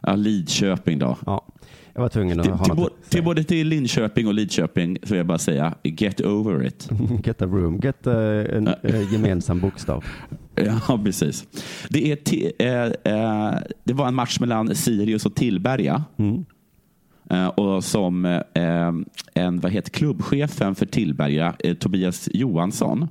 [0.00, 1.16] Ja, Lidköping då.
[1.26, 1.46] Ja,
[1.94, 5.08] jag var tvungen att Till, ha till, något till både till Linköping och Lidköping så
[5.08, 6.88] vill jag bara säga, get over it.
[7.24, 8.14] Get a room, get eh,
[8.56, 10.04] en eh, gemensam bokstav.
[10.88, 11.46] Ja, precis.
[11.88, 16.04] Det, är eh, eh, det var en match mellan Sirius och Tillberga.
[16.16, 16.44] Mm.
[17.54, 18.42] Och som
[19.34, 23.08] en, vad heter klubbchefen för Tillberga, Tobias Johansson,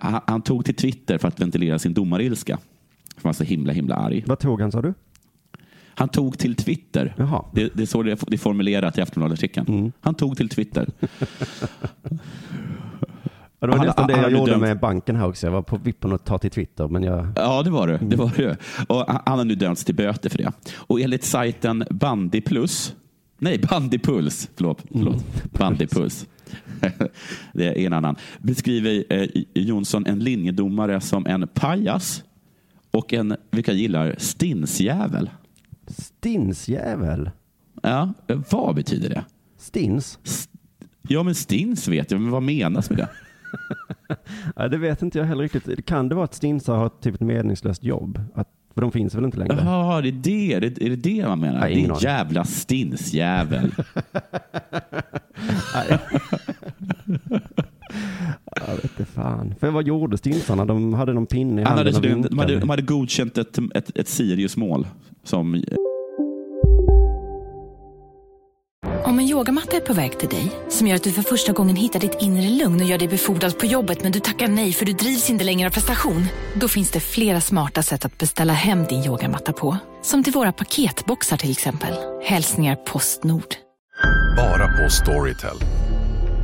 [0.00, 2.58] han, han tog till Twitter för att ventilera sin domarilska.
[3.14, 4.24] Han var så himla, himla arg.
[4.26, 4.94] Vad tog han sa du?
[5.94, 7.14] Han tog till Twitter.
[7.52, 9.92] Det, det är så det det är formulerat i Aftonbladet-artikeln.
[10.00, 10.88] Han tog till Twitter.
[13.60, 15.46] Ja, det var Han- nästan det jag gjorde dömt- med banken här också.
[15.46, 17.26] Jag var på vippen att ta till Twitter, men jag...
[17.36, 17.98] Ja, det var det.
[18.02, 18.56] det, var det.
[18.88, 20.52] Och han han har nu dömts till böter för det.
[20.76, 22.94] Och enligt sajten Bandy Plus,
[23.38, 25.24] nej Bandypuls, förlåt, förlåt.
[25.52, 26.26] Bandypuls.
[27.52, 28.16] det är en annan.
[28.38, 32.22] Beskriver eh, Jonsson en linjedomare som en pajas
[32.90, 35.30] och en, vilka gillar, stinsjävel.
[35.88, 37.30] Stinsjävel?
[37.82, 38.12] Ja,
[38.50, 39.24] vad betyder det?
[39.58, 40.18] Stins?
[41.08, 43.08] Ja, men stins vet jag, men vad menas med det?
[44.56, 45.86] Ja, det vet inte jag heller riktigt.
[45.86, 48.20] Kan det vara att stinsar har typ ett meningslöst jobb?
[48.34, 49.58] Att, för de finns väl inte längre?
[49.64, 51.60] Jaha, det är det, är det, är det, det man menar?
[51.60, 52.02] Nej, Din aning.
[52.02, 53.72] jävla stinsjävel.
[58.66, 59.54] Jag vet inte fan.
[59.60, 60.64] För vad gjorde stinsarna?
[60.64, 63.38] De hade någon pinne i Han hade, handen och de, de, hade, de hade godkänt
[63.38, 64.86] ett, ett, ett Sirius-mål.
[65.24, 65.64] Som,
[69.04, 71.76] Om en yogamatta är på väg till dig, som gör att du för första gången
[71.76, 74.86] hittar ditt inre lugn och gör dig befordrad på jobbet men du tackar nej för
[74.86, 76.26] du drivs inte längre av prestation.
[76.60, 79.76] Då finns det flera smarta sätt att beställa hem din yogamatta på.
[80.02, 81.94] Som till våra paketboxar till exempel.
[82.22, 83.54] Hälsningar Postnord.
[84.36, 85.56] Bara på Storytel.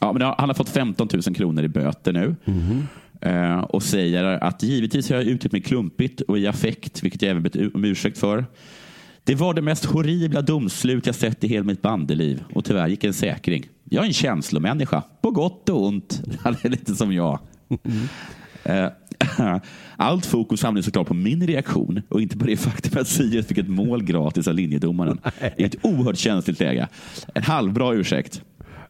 [0.00, 2.36] Ja, men han har fått 15 000 kronor i böter nu.
[3.20, 7.30] Eh, och säger att givetvis har jag uttryckt mig klumpigt och i affekt, vilket jag
[7.30, 8.44] även bett om ursäkt för.
[9.24, 13.04] Det var det mest horribla domslut jag sett i hela mitt bandeliv och tyvärr gick
[13.04, 13.68] en säkring.
[13.84, 16.22] Jag är en känslomänniska, på gott och ont.
[16.40, 17.38] Han är lite som jag.
[18.64, 18.86] Eh,
[19.96, 23.58] Allt fokus hamnar såklart på min reaktion och inte på det faktum att Sirius fick
[23.58, 25.18] ett mål gratis av linjedomaren
[25.56, 26.88] i ett oerhört känsligt läge.
[27.34, 28.42] En halvbra ursäkt.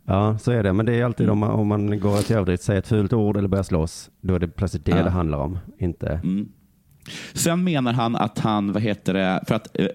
[0.07, 0.73] Ja, så är det.
[0.73, 3.37] Men det är alltid om man, om man går till överdrift, säger ett fult ord
[3.37, 5.03] eller börjar slåss, då är det plötsligt det Ja.
[5.03, 5.59] det handlar om.
[5.79, 6.21] Inte...
[7.33, 9.87] Sen menar han att han, vad heter det, för att eh,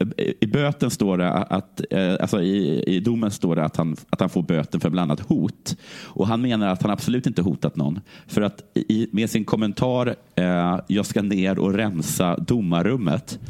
[0.41, 4.19] i böten står det att, eh, alltså i, i domen står det att han, att
[4.19, 5.77] han får böten för bland annat hot.
[6.03, 7.99] Och han menar att han absolut inte hotat någon.
[8.27, 13.39] För att i, med sin kommentar, eh, jag ska ner och rensa domarrummet.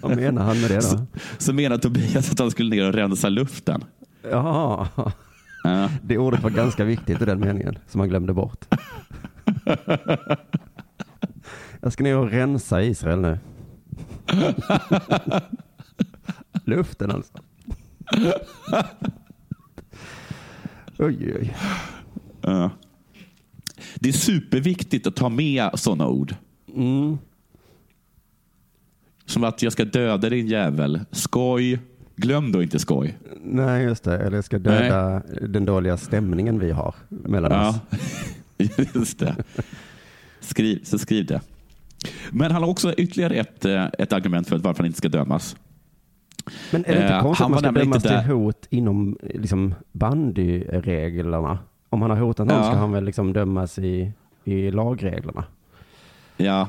[0.00, 0.80] Vad menar han med det då?
[0.82, 1.06] Så,
[1.38, 3.84] så menar Tobias att han skulle ner och rensa luften.
[4.30, 4.88] Jaha.
[5.64, 5.90] Ja.
[6.02, 8.64] Det ordet var ganska viktigt i den meningen, som han glömde bort.
[11.80, 13.38] Jag ska ner och rensa Israel nu.
[16.64, 17.32] Luften alltså.
[20.98, 21.56] Oj, oj.
[22.40, 22.70] Ja.
[23.94, 26.34] Det är superviktigt att ta med sådana ord.
[26.74, 27.18] Mm.
[29.26, 31.00] Som att jag ska döda din jävel.
[31.10, 31.80] Skoj.
[32.22, 33.18] Glöm då inte skoj.
[33.42, 34.18] Nej, just det.
[34.18, 37.76] Eller jag ska döda den dåliga stämningen vi har mellan oss.
[38.56, 39.36] Ja, just det.
[40.40, 41.40] Skriv, så skriv det.
[42.30, 45.56] Men han har också ytterligare ett, eh, ett argument för varför han inte ska dömas.
[46.70, 51.58] Men är det inte Eh, konstigt att man ska dömas till hot inom liksom, bandyreglerna?
[51.88, 52.64] Om han har hotat någon Ja.
[52.64, 54.12] ska han väl liksom dömas i,
[54.44, 55.44] i lagreglerna?
[56.36, 56.68] Ja,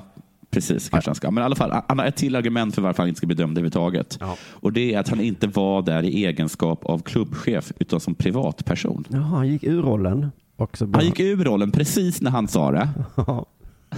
[0.53, 0.89] precis.
[0.89, 1.31] Kanske han ska.
[1.31, 3.35] Men i alla fall, han har ett till argument för varför han inte ska bli
[3.35, 4.19] dömd överhuvudtaget.
[4.51, 9.03] Och det är att han inte var där i egenskap av klubbchef, utan som privatperson.
[9.09, 10.31] Jaha, han gick ur rollen.
[10.55, 12.89] Och så Han gick ur rollen precis när han sa det.
[13.15, 13.45] Ja.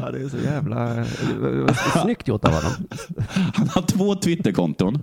[0.00, 0.84] ja, det är så jävla...
[0.84, 1.72] var
[2.02, 2.72] Snyggt gjort av honom.
[3.54, 5.02] Han har två Twitterkonton.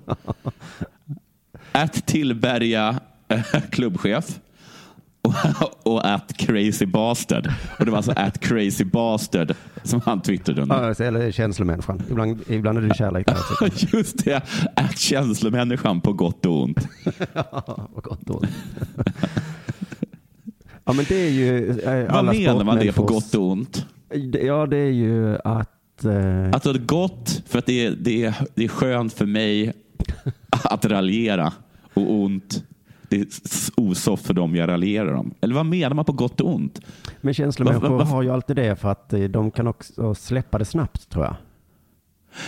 [1.72, 3.42] Att Tillberga eh,
[3.72, 4.40] klubbchef
[5.62, 7.52] och, och at crazy bastard.
[7.80, 10.96] Och det var alltså at crazy bastard som han twittrade under.
[11.00, 12.02] Ja, eller känslomänniskan.
[12.10, 13.28] Ibland, ibland är det kärlek.
[13.94, 14.42] Just det,
[14.76, 16.88] at känslomänniskan på gott och ont.
[17.34, 18.52] ja, på gott och ont.
[20.86, 23.86] Ja, men det är ju eh, Vad menar man det på gott och ont?
[24.42, 26.06] Ja, det är ju att...
[26.06, 29.74] Eh, Alltså gott för att det är, det, är, det är skönt för mig
[30.64, 31.54] att raljera
[31.94, 32.64] och ont.
[33.14, 33.28] Det är
[33.78, 35.34] osoft för dem jag raljerar om.
[35.42, 36.80] Eller vad menar man på gott och ont?
[37.22, 41.10] men känslomänniskor har ju alltid det för att eh, de kan också släppa det snabbt,
[41.10, 41.36] tror jag.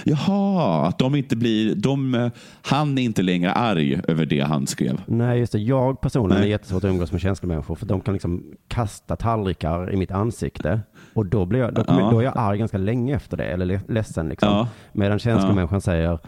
[0.03, 1.75] Jaha, att de inte blir...
[1.75, 5.01] De, eh, han är inte längre arg över det han skrev.
[5.05, 5.59] Nej, just det.
[5.59, 6.49] Jag personligen Nej.
[6.49, 10.81] är jättesvårt att umgås med känslomänniskor för de kan liksom kasta tallrikar i mitt ansikte
[11.13, 12.11] och då, blir jag, då, kommer, Ja.
[12.11, 14.49] då är jag arg ganska länge efter det, eller le- ledsen liksom.
[14.49, 14.67] Ja.
[14.93, 16.19] Medan känslomänniskan säger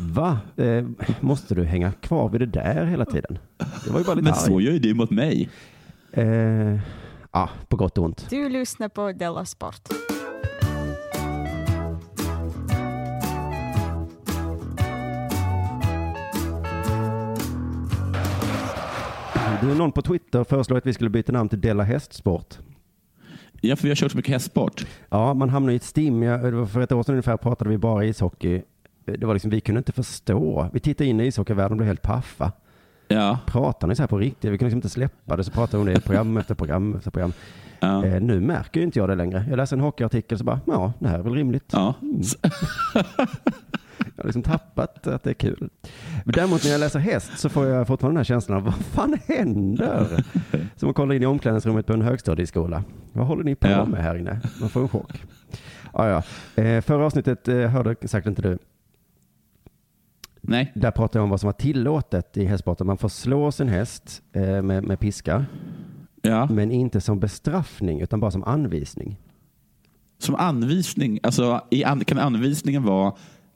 [0.00, 0.38] Va?
[0.56, 0.84] Eh,
[1.20, 3.38] måste du hänga kvar vid det där hela tiden?
[3.84, 4.40] Det var ju bara lite Men arg.
[4.40, 5.48] så gör ju du mot mig.
[6.12, 6.78] Eh,
[7.32, 8.26] ja, på gott och ont.
[8.30, 9.88] Du lyssnar på Della Sport.
[19.60, 22.58] Du, någon på Twitter föreslår att vi skulle byta namn till Della Hästsport.
[23.60, 24.86] Ja, för vi har kört så mycket hästsport.
[25.10, 26.22] Ja, man hamnar i ett stim.
[26.22, 28.62] Jag, för ett år sedan ungefär pratade vi bara ishockey.
[29.04, 30.68] Det var liksom, vi kunde inte förstå.
[30.72, 32.52] Vi tittade in i ishockeyvärlden och blev helt paffa.
[33.08, 33.38] Ja.
[33.46, 34.50] Pratar ni så här på riktigt?
[34.52, 35.44] Vi kan liksom inte släppa det.
[35.44, 37.32] Så pratar vi om det i program efter program efter program.
[37.80, 38.04] Ja.
[38.06, 39.44] Eh, nu märker ju inte jag det längre.
[39.48, 41.64] Jag läser en hockeyartikel så bara, ja, det här är väl rimligt.
[41.72, 41.94] Ja.
[42.02, 42.20] Mm.
[44.16, 45.68] Jag har liksom tappat att det är kul.
[46.24, 48.74] Men däremot när jag läser häst så får jag fortfarande den här känslan av vad
[48.74, 50.24] fan händer?
[50.76, 52.84] Som att kolla in i omklädningsrummet på en högstadieskola.
[53.12, 53.84] Vad håller ni på Ja.
[53.84, 54.40] med här inne?
[54.60, 55.22] Man får en chock.
[55.92, 56.08] Ja,
[56.56, 56.62] ja.
[56.62, 58.58] Eh, förra avsnittet eh, hörde sagt inte du.
[60.40, 60.72] Nej.
[60.74, 62.86] Där pratade jag om vad som var tillåtet i hästsporten.
[62.86, 65.44] Man får slå sin häst eh, med, med piska.
[66.22, 66.46] Ja.
[66.50, 69.18] Men inte som bestraffning utan bara som anvisning.
[70.18, 73.12] Som anvisning, alltså i an, kan anvisningen vara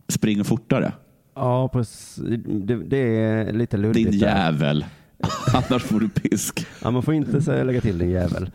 [0.08, 0.92] spring fortare?
[1.34, 2.24] Ja, precis.
[2.46, 4.10] Det, det är lite luddigt.
[4.10, 4.84] Din jävel.
[5.54, 6.66] Annars får du pisk.
[6.82, 8.50] Ja, man får inte säga lägga till din jävel.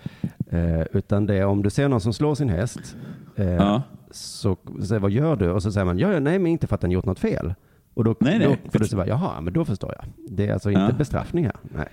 [0.52, 2.96] Eh, utan det är om du ser någon som slår sin häst.
[3.36, 3.82] Eh, Ja.
[4.12, 5.50] Så säger vad gör du?
[5.52, 7.54] Och så säger man, ja, ja, nej, men inte för att den gjort något fel.
[7.99, 8.47] Och då, Nej, nej.
[8.63, 10.05] då får du säga, jaha, men då förstår jag.
[10.38, 10.91] Det är alltså inte Ja.
[10.91, 11.55] bestraffning här.
[11.62, 11.88] Nej.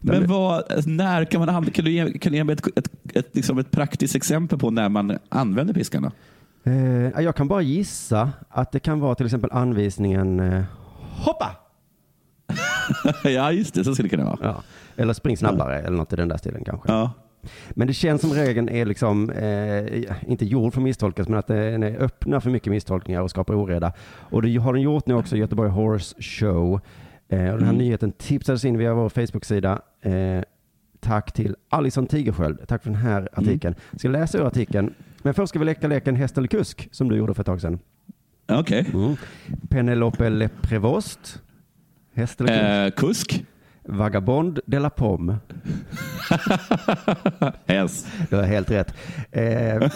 [0.00, 2.88] Men vad, när kan man använda, kan du ge, kan du ge mig ett, ett,
[3.14, 6.12] ett, liksom ett praktiskt exempel på när man använder piskarna?
[6.64, 10.62] Eh, jag kan bara gissa att det kan vara till exempel anvisningen eh,
[11.24, 11.56] hoppa!
[13.24, 14.38] ja, just det, så skulle det kunna vara.
[14.42, 14.62] Ja.
[14.96, 16.92] Eller spring snabbare eller något i den där stilen kanske.
[16.92, 17.10] Ja.
[17.70, 21.46] Men det känns som regeln är liksom, eh, inte gjord för att misstolkas, men att
[21.46, 23.92] den är öppna för mycket misstolkningar och skapar oreda.
[24.06, 26.80] Och det har den gjort nu också i Göteborg Horse Show.
[27.28, 27.76] Eh, och den här Mm.
[27.78, 29.80] nyheten tipsades in via vår Facebook-sida.
[30.00, 30.42] Eh,
[31.00, 32.58] tack till Alison Tigersköld.
[32.68, 33.74] Tack för den här artikeln.
[33.90, 34.94] Jag ska läsa ur artikeln.
[35.22, 37.60] Men först ska vi leka leken häst eller kusk, som du gjorde för ett tag
[37.60, 37.78] sedan.
[38.48, 38.86] Okej.
[38.94, 39.16] Mm.
[39.68, 41.42] Penelope Le Prevost.
[42.14, 43.02] Häst eller kusk?
[43.04, 43.44] Eh, kusk?
[43.84, 45.36] Vagabond de la Pomme.
[47.66, 48.06] Häst.
[48.30, 48.94] Du har helt rätt.
[49.30, 49.42] Eh,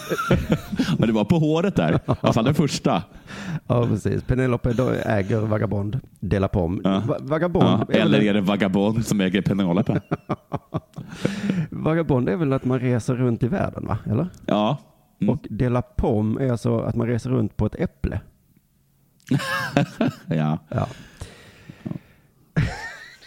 [0.97, 1.93] Men det var på håret där.
[1.93, 3.03] I alla fall den första.
[3.67, 4.23] Ja, precis.
[4.23, 4.69] Penelope
[5.05, 6.81] äger Vagabond de la Pomme.
[6.83, 7.03] Ja.
[7.07, 10.01] Va- Vagabond, Ja, eller är det Vagabond som äger Penelope?
[11.69, 13.97] Vagabond är väl att man reser runt i världen, va?
[14.05, 14.27] Eller?
[14.45, 14.77] Ja.
[15.21, 15.33] Mm.
[15.33, 18.19] Och de la Pomme är alltså att man reser runt på ett äpple.
[20.27, 20.57] Ja.
[20.69, 20.87] Ja.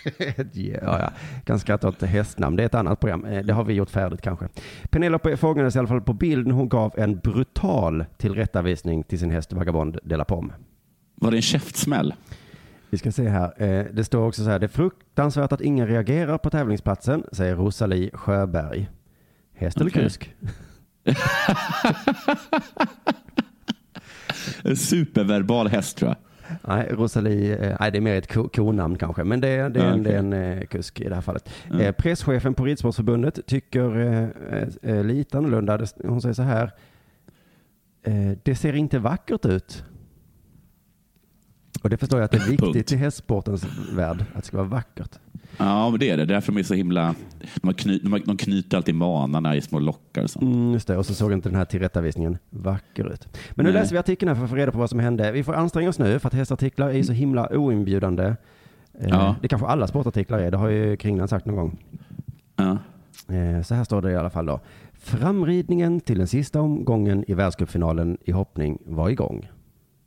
[0.53, 1.11] ja, ja.
[1.45, 2.57] Kan skratta åt hästnamn.
[2.57, 3.25] Det är ett annat program.
[3.25, 4.49] Eh, Det har vi gjort färdigt kanske.
[4.91, 6.53] Penelope fångades i alla fall på bilden.
[6.53, 10.53] Hon gav en brutal tillrättavisning till sin häst Vagabond de la Pomme.
[11.15, 12.15] Var det en käftsmäll?
[12.91, 13.63] Vi ska se här.
[13.63, 14.59] Eh, Det står också så här.
[14.59, 18.89] Det är fruktansvärt att ingen reagerar på tävlingsplatsen, säger Rosalie Sjöberg.
[19.55, 20.35] Häst eller kusk?
[24.65, 26.17] En superverbal häst tror jag.
[26.69, 29.81] Nej, Rosalie, eh, nej, det är mer ett ko- konamn kanske, men det, är- det,
[29.83, 31.51] en, det är en eh, kusk i det här fallet.
[31.81, 35.87] Eh, presschefen på Ridsportförbundet tycker eh, eh, lite annorlunda.
[36.05, 36.71] Hon säger så här,
[38.43, 39.85] det ser inte vackert ut.
[41.83, 43.65] Och det förstår jag att det är viktigt i hästsportens
[43.97, 45.19] värld, att det ska vara vackert.
[45.59, 46.25] Ja, men det är det.
[46.25, 47.15] Därför de är så himla...
[47.63, 50.43] De, kny, de, de knyter alltid manarna i små lockar och sånt.
[50.43, 53.29] Mm, just det, och så såg inte den här tillrättavisningen vacker ut.
[53.55, 53.81] Men nu Nej.
[53.81, 55.33] läser vi artikeln här för att få reda på vad som hände.
[55.33, 58.25] Vi får anstränga oss nu för att hästartiklar är ju så himla oinbjudande.
[58.25, 59.37] Eh, Ja.
[59.43, 61.79] Det kanske alla sportartiklar är, det har ju Kringlan sagt någon gång.
[62.57, 62.79] Ja.
[63.35, 64.61] Eh, Så här står det i alla fall då.
[64.93, 69.49] Framridningen till den sista omgången i världscupfinalen i hoppning var igång.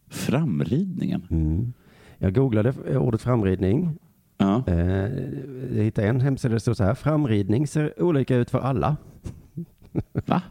[0.10, 1.28] Framridningen?
[1.32, 1.74] Mm.
[2.18, 3.98] Jag googlade ordet framridning.
[4.44, 4.64] Ja.
[4.68, 5.10] Eh,
[5.78, 6.94] Jag hittade en hemsida där det stod så här.
[6.96, 8.98] Framridning ser olika ut för alla.
[10.26, 10.42] Va?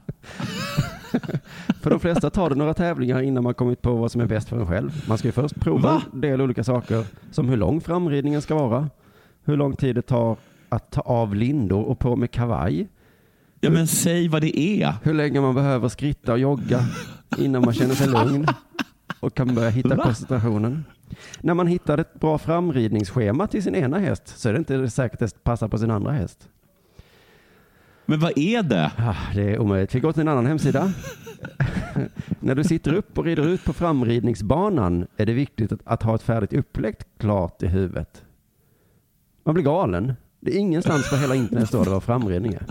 [1.83, 4.48] för de flesta tar det några tävlingar innan man kommit på vad som är bäst
[4.48, 5.05] för en själv.
[5.09, 6.02] Man ska ju först prova Va?
[6.12, 7.05] en del olika saker.
[7.31, 8.90] Som hur lång framridningen ska vara.
[9.44, 10.37] Hur lång tid det tar
[10.68, 12.88] att ta av lindor och på med kavaj.
[13.61, 14.94] Ja, men säg vad det är.
[15.02, 16.81] Hur länge man behöver skritta och jogga
[17.38, 18.46] innan man känner sig lugn
[19.20, 20.02] och kan börja hitta Va?
[20.05, 20.85] koncentrationen.
[21.40, 25.22] När man hittar ett bra framridningsschema till sin ena häst så är det inte säkert
[25.22, 26.48] att det passar på sin andra häst.
[28.07, 28.92] Men vad är det?
[28.98, 29.94] Ah, det är omöjligt.
[29.94, 30.92] Vi går till en annan hemsida.
[32.40, 36.14] När du sitter upp och rider ut på framridningsbanan är det viktigt att, att ha
[36.14, 38.25] ett färdigt upplägg klart i huvudet.
[39.44, 40.12] Man blir galen.
[40.40, 42.66] Det är ingenstans på hela internet står det vad framridning är.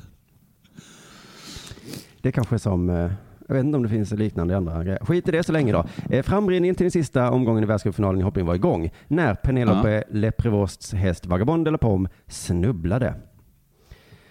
[2.22, 3.12] Det är kanske som, eh,
[3.52, 5.00] jag vet inte om det finns liknande i andra grejer.
[5.06, 5.86] Skit i det så länge då.
[6.10, 10.94] Eh, Framridningen till den sista omgången i världscupfinalen i hoppning var igång när Penelope Leprevosts
[10.94, 13.14] häst Vagabond de la Pomme snubblade.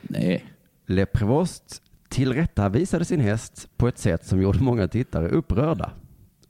[0.02, 0.44] Nej.
[0.87, 5.90] Leprevost tillrättavisade sin häst på ett sätt som gjorde många tittare upprörda.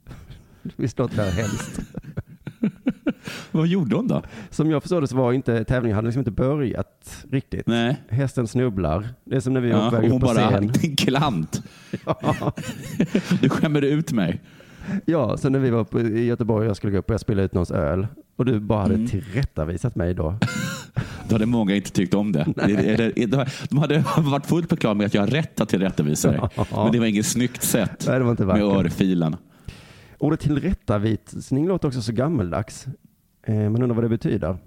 [0.75, 1.79] Visst låter det här hemskt?
[3.51, 4.21] Vad gjorde hon då?
[4.49, 7.67] Som jag förstår det så var inte tävlingen hade liksom inte börjat riktigt.
[7.67, 7.97] Nej.
[8.09, 9.09] Hästen snubblar.
[9.23, 10.67] Det är som när vi var Ja, på väg upp hon på bara, scen.
[10.67, 11.63] din klant.
[12.05, 12.53] Ja.
[13.41, 14.41] Du skämmer ut mig.
[15.05, 17.21] ja, så när vi var på, i Göteborg och jag skulle gå upp och jag
[17.21, 19.07] spillde ut någons öl och du bara hade Mm.
[19.07, 20.35] tillrättavisat mig då.
[21.29, 22.45] Då hade många inte tyckt om det.
[22.55, 26.39] Det- De hade varit fullt på klar med att jag har rätt att tillrättavisa dig.
[26.55, 26.65] Ja.
[26.83, 28.85] Men det var inget snyggt sätt Nej, det var inte med vackert.
[28.85, 29.35] örfilen.
[30.17, 32.85] Ordet tillrättavisning låter också så gammeldags.
[33.43, 34.49] Eh, man undrar vad det betyder.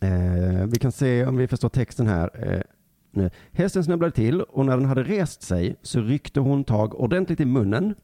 [0.00, 2.30] eh, vi kan se om vi förstår texten här.
[2.52, 2.60] Eh,
[3.10, 3.30] nu.
[3.52, 7.44] Hästen snubblade till och när den hade rest sig så ryckte hon tag ordentligt i
[7.44, 7.94] munnen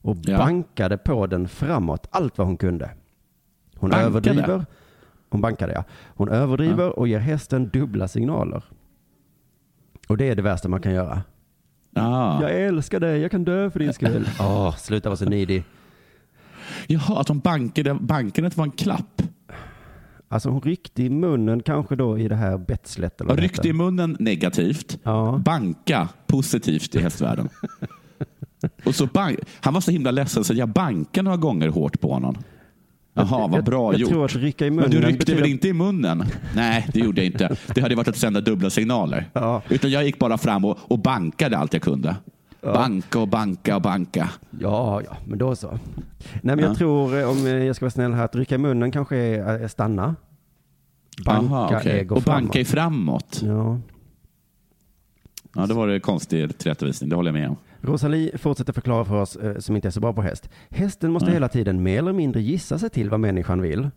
[0.00, 0.38] och Ja.
[0.38, 2.90] bankade på den framåt allt vad hon kunde.
[3.76, 4.06] Hon Bankade?
[4.06, 4.64] överdriver.
[5.28, 5.84] Hon bankade ja.
[6.06, 8.64] Hon överdriver och ger hästen dubbla signaler.
[10.08, 11.22] Och det är det värsta man kan göra.
[11.94, 12.42] Ah.
[12.42, 14.28] Jag älskar dig, jag kan dö för din skull.
[14.40, 15.62] Åh, sluta vara så needy.
[16.86, 19.22] Jaha, att de bankade, bankade var en klapp.
[20.28, 23.20] Alltså hon ryckte i munnen kanske då i det här betslet.
[23.20, 24.98] Eller Ryckte i munnen negativt.
[25.02, 25.42] Ja.
[25.44, 27.48] Banka positivt i hästvärlden.
[28.84, 32.12] Och så bank, han var så himla ledsen så jag bankade några gånger hårt på
[32.12, 32.36] honom.
[33.14, 34.10] Jaha, vad bra jag, gjort.
[34.10, 36.24] Jag tror att rycka i Men du ryckte betyder- väl inte i munnen?
[36.54, 37.56] Nej, det gjorde jag inte.
[37.74, 39.30] Det hade varit att sända dubbla signaler.
[39.32, 39.62] Ja.
[39.68, 42.16] Utan jag gick bara fram och, och bankade allt jag kunde.
[42.74, 44.30] Banka och banka och banka.
[44.60, 45.68] Ja, ja, men då så.
[45.70, 45.78] Nej,
[46.42, 46.64] men Ja.
[46.66, 49.44] jag tror, eh, om jag ska vara snäll här, att rycka i munnen kanske är,
[49.58, 50.14] är stanna.
[51.24, 52.00] Banka Aha, okej.
[52.00, 52.42] är gå Och framåt.
[52.42, 53.40] banka är framåt.
[53.44, 53.78] Ja.
[55.54, 57.10] Ja, det var det konstig tillrättavisning.
[57.10, 57.56] Det håller jag med om.
[57.80, 60.48] Rosalie fortsätter förklara för oss eh, som inte är så bra på häst.
[60.70, 61.34] Hästen måste Nej.
[61.34, 63.90] hela tiden mer eller mindre gissa sig till vad människan vill.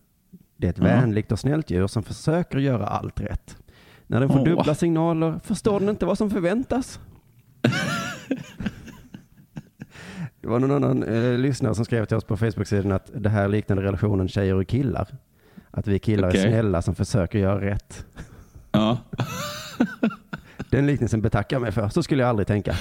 [0.57, 0.83] Det är ett Ja.
[0.83, 3.57] vänligt och snällt djur som försöker göra allt rätt.
[4.07, 4.45] När den får Åh.
[4.45, 6.99] dubbla signaler förstår den inte vad som förväntas.
[10.41, 13.47] Det var någon annan eh, lyssnare som skrev till oss på Facebook-sidan att det här
[13.47, 15.07] liknade relationen tjejer och killar.
[15.71, 16.41] Att vi killar Okej.
[16.45, 18.05] är snälla som försöker göra rätt.
[18.71, 18.97] Ja,
[20.69, 21.89] Den liknelsen betackar jag mig för.
[21.89, 22.75] Så skulle jag aldrig tänka.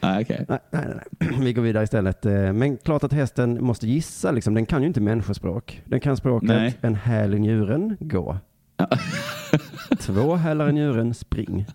[0.00, 0.24] Okej.
[0.26, 0.84] Nej, nej, nej,
[1.18, 1.38] nej.
[1.40, 2.26] Vi går vidare istället.
[2.26, 4.30] Eh, Men klart att hästen måste gissa.
[4.30, 4.54] Liksom.
[4.54, 5.82] Den kan ju inte människospråk.
[5.84, 6.74] Den kan språket Nej.
[6.80, 8.38] en häl i njuren, gå.
[9.98, 11.66] Två hälar i njuren, spring.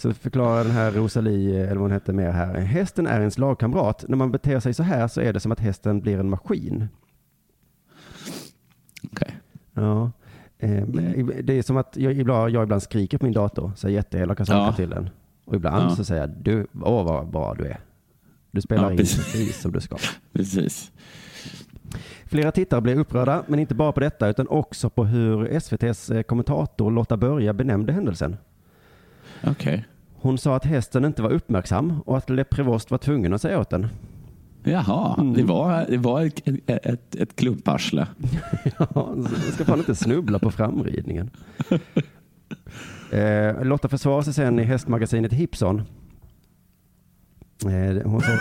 [0.00, 2.54] Så förklarar den här Rosalie, eller vad hon hette mer här.
[2.54, 4.04] Hästen är ens lagkamrat.
[4.08, 6.88] När man beter sig så här så är det som att hästen blir en maskin.
[9.12, 9.36] Okej.
[9.74, 10.10] Ja.
[10.58, 10.84] Eh,
[11.42, 14.58] Det är som att jag ibland, jag ibland skriker på min dator, säger jätteelaka saker
[14.60, 14.72] Ja.
[14.72, 15.10] till den.
[15.44, 15.96] Och ibland Ja.
[15.96, 17.80] så säger jag, du, åh vad bra du är.
[18.50, 19.16] Du spelar Ja, in precis.
[19.32, 19.96] precis som du ska.
[20.32, 20.92] Precis.
[22.24, 26.22] Flera tittare blev upprörda, men inte bara på detta, utan också på hur SVTs eh,
[26.22, 28.36] kommentator Lotta Börje benämnde händelsen.
[29.44, 29.84] Okej.
[30.14, 33.70] Hon sa att hästen inte var uppmärksam och att Leprevost var tvungen att säga åt
[33.70, 33.86] den.
[34.62, 35.34] Jaha, Mm.
[35.34, 38.06] det var, det var ett, ett, ett, klumparsle.
[38.78, 39.14] Ja,
[39.52, 41.30] ska fan inte snubbla på framridningen.
[43.12, 45.82] Eh, Lotta försvarar sig sen i hästmagasinet Hipson.
[47.64, 48.38] Eh, hon sa,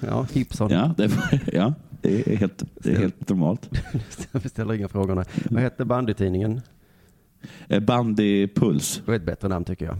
[0.06, 0.70] ja, Hipson.
[0.70, 1.10] Ja, det,
[1.52, 3.70] ja, det är helt, det är helt normalt.
[4.32, 5.24] Jag ställer inga frågorna.
[5.50, 6.60] Vad hette bandytidningen?
[7.68, 8.96] Eh, Bandypuls.
[9.04, 9.96] Det var ett bättre namn tycker jag.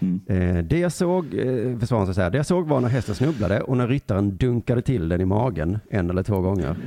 [0.00, 0.20] Mm.
[0.26, 3.14] Eh, det jag såg, eh, försvarar sig så här, det jag såg var när hästen
[3.14, 6.76] snubblade och när ryttaren dunkade till den i magen en eller två gånger.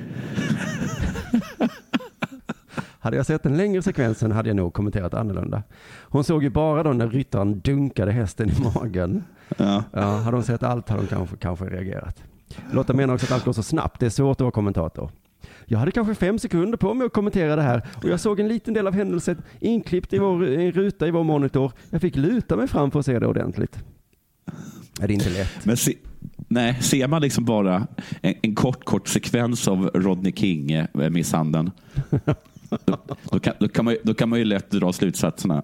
[2.99, 5.63] hade jag sett den längre sekvensen hade jag nog kommenterat annorlunda.
[6.01, 9.23] Hon såg ju bara då när ryttaren dunkade hästen i magen.
[9.57, 9.83] Ja.
[9.91, 12.23] Ja, hade hon sett allt hade hon kanske, kanske reagerat.
[12.71, 15.11] Lotta menar också att allt går så snabbt, det är svårt att vara kommentator.
[15.71, 18.47] Jag hade kanske fem sekunder på mig att kommentera det här och jag såg en
[18.47, 21.71] liten del av händelsen inklippt i vår i ruta i vår monitor.
[21.89, 23.79] Jag fick luta mig fram för att se det ordentligt.
[24.45, 24.53] Ja,
[24.99, 25.65] det är inte lätt.
[25.65, 25.93] Men se,
[26.47, 27.87] nej, ser man liksom bara
[28.21, 31.71] en, en kort, kort sekvens av Rodney King-misshandeln,
[32.85, 32.97] då,
[33.31, 35.63] då, kan, då, kan man, då kan man ju lätt dra slutsatserna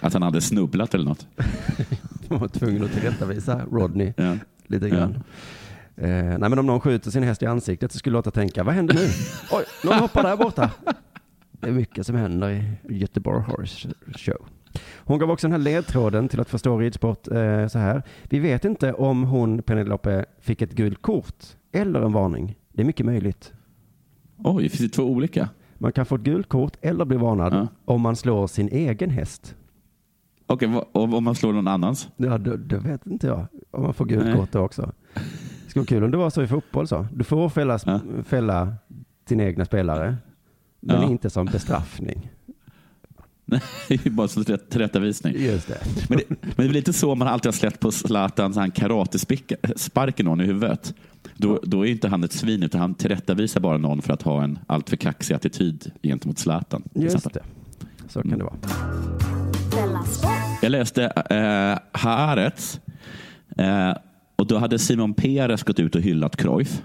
[0.00, 1.26] att han hade snubblat eller något.
[2.28, 4.36] Man var tvungen att tillrättavisa Rodney Ja.
[4.66, 5.22] lite grann.
[6.00, 8.74] Eh, nej men om någon skjuter sin häst i ansiktet så skulle Lotta tänka, vad
[8.74, 9.00] händer nu?
[9.52, 10.70] Oj, någon hoppar där borta.
[11.52, 14.46] Det är mycket som händer i Göteborg Horse Show.
[14.96, 18.02] Hon gav också den här ledtråden till att förstå ridsport eh, så här.
[18.22, 22.58] Vi vet inte om hon, Penelope, fick ett gult kort eller en varning.
[22.72, 23.52] Det är mycket möjligt.
[24.36, 25.48] Oj, finns det två olika?
[25.78, 27.68] Man kan få ett gult kort eller bli varnad Ja.
[27.84, 29.54] om man slår sin egen häst.
[30.46, 32.08] Okej, vad- om om man slår någon annans?
[32.16, 33.46] Ja, det, det vet inte jag.
[33.70, 34.36] Om man får gult Nej.
[34.36, 34.92] kort då också.
[35.68, 37.06] Det skulle vara kul om det var så i fotboll så.
[37.14, 38.00] Du får fälla, Ja.
[38.24, 38.74] fälla
[39.28, 40.16] dina egna spelare,
[40.80, 41.08] men Ja.
[41.10, 42.30] inte som bestraffning.
[43.44, 45.34] Nej, det är bara som tillrätt- tillrättavisning.
[45.38, 45.78] Just det.
[46.08, 48.70] Men det, men det är lite så man alltid har släppt på Zlatan, så han
[48.70, 50.94] karatesparken någon i huvudet.
[51.36, 54.42] Då, då är inte han ett svin, utan han tillrättavisar bara någon för att ha
[54.44, 56.82] en alltför kaxig attityd gentemot Zlatan.
[56.94, 57.42] Just exempel.
[57.42, 58.08] det.
[58.08, 58.54] Så kan det vara.
[60.62, 62.80] Jag läste eh, Haaretz
[63.56, 63.94] eh,
[64.38, 66.82] och då hade Simon Peres gått ut och hyllat Cruyff.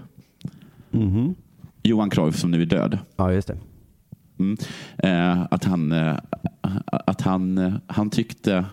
[0.90, 1.34] Mhm.
[1.82, 2.98] Johan Cruyff som nu är död.
[3.16, 3.56] Ja, just det.
[4.38, 4.56] Mm.
[4.98, 6.16] Eh, att han, eh,
[6.86, 8.64] att han, eh, han tyckte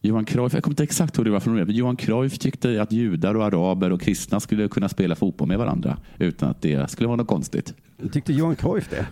[0.00, 2.92] Johan Cruyff, jag kommer inte exakt ihåg det var från men Johan Cruyff tyckte att
[2.92, 7.06] judar och araber och kristna skulle kunna spela fotboll med varandra utan att det skulle
[7.06, 7.74] vara något konstigt.
[8.12, 9.06] Tyckte Johan Cruyff det?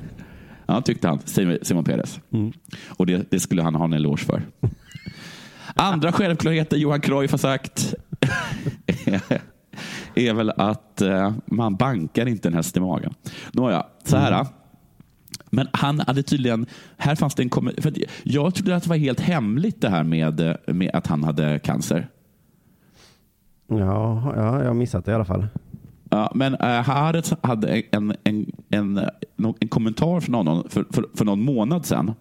[0.67, 2.21] Ja, tyckte han, Simon Simon Peres.
[2.31, 2.53] Mm.
[2.89, 4.43] Och det, det skulle han ha en eloge för.
[5.75, 7.95] Andra självklarheter Johan Cruyff har sagt
[10.15, 13.15] är väl att eh, man bankar inte en häst i magen.
[13.53, 14.47] Nåja, så här.
[15.51, 17.51] Men han hade tydligen, här fanns det en
[17.83, 17.93] för
[18.23, 21.59] jag trodde att det var helt hemligt det här med, eh, med att han hade
[21.59, 22.09] cancer.
[23.69, 25.47] Ja, ja, jag har missat det i alla fall.
[26.11, 28.99] Ja, men äh, Haaretz hade en, en, en,
[29.37, 32.15] en, en kommentar från honom för, för, för någon månad sedan.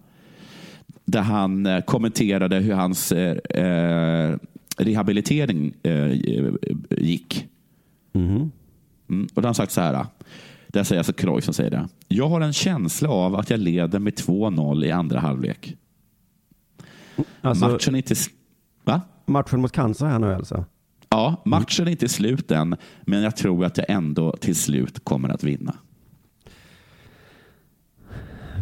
[1.05, 4.37] Där han eh, kommenterade hur hans eh,
[4.77, 6.11] rehabilitering eh,
[6.89, 7.47] gick.
[8.11, 8.51] Mhm.
[9.09, 10.05] Mm, och då har han sagt så här.
[10.67, 11.87] Det säger alltså Cruyff som säger det.
[12.07, 15.77] Jag har en känsla av att jag leder med 2-0 i andra halvlek.
[17.41, 18.15] Alltså, Matchen är inte...
[18.83, 19.01] Va?
[19.25, 20.65] matchen mot cancer här nu alltså?
[21.09, 25.29] Ja, matchen är inte slut än, men jag tror att jag ändå till slut kommer
[25.29, 25.75] att vinna.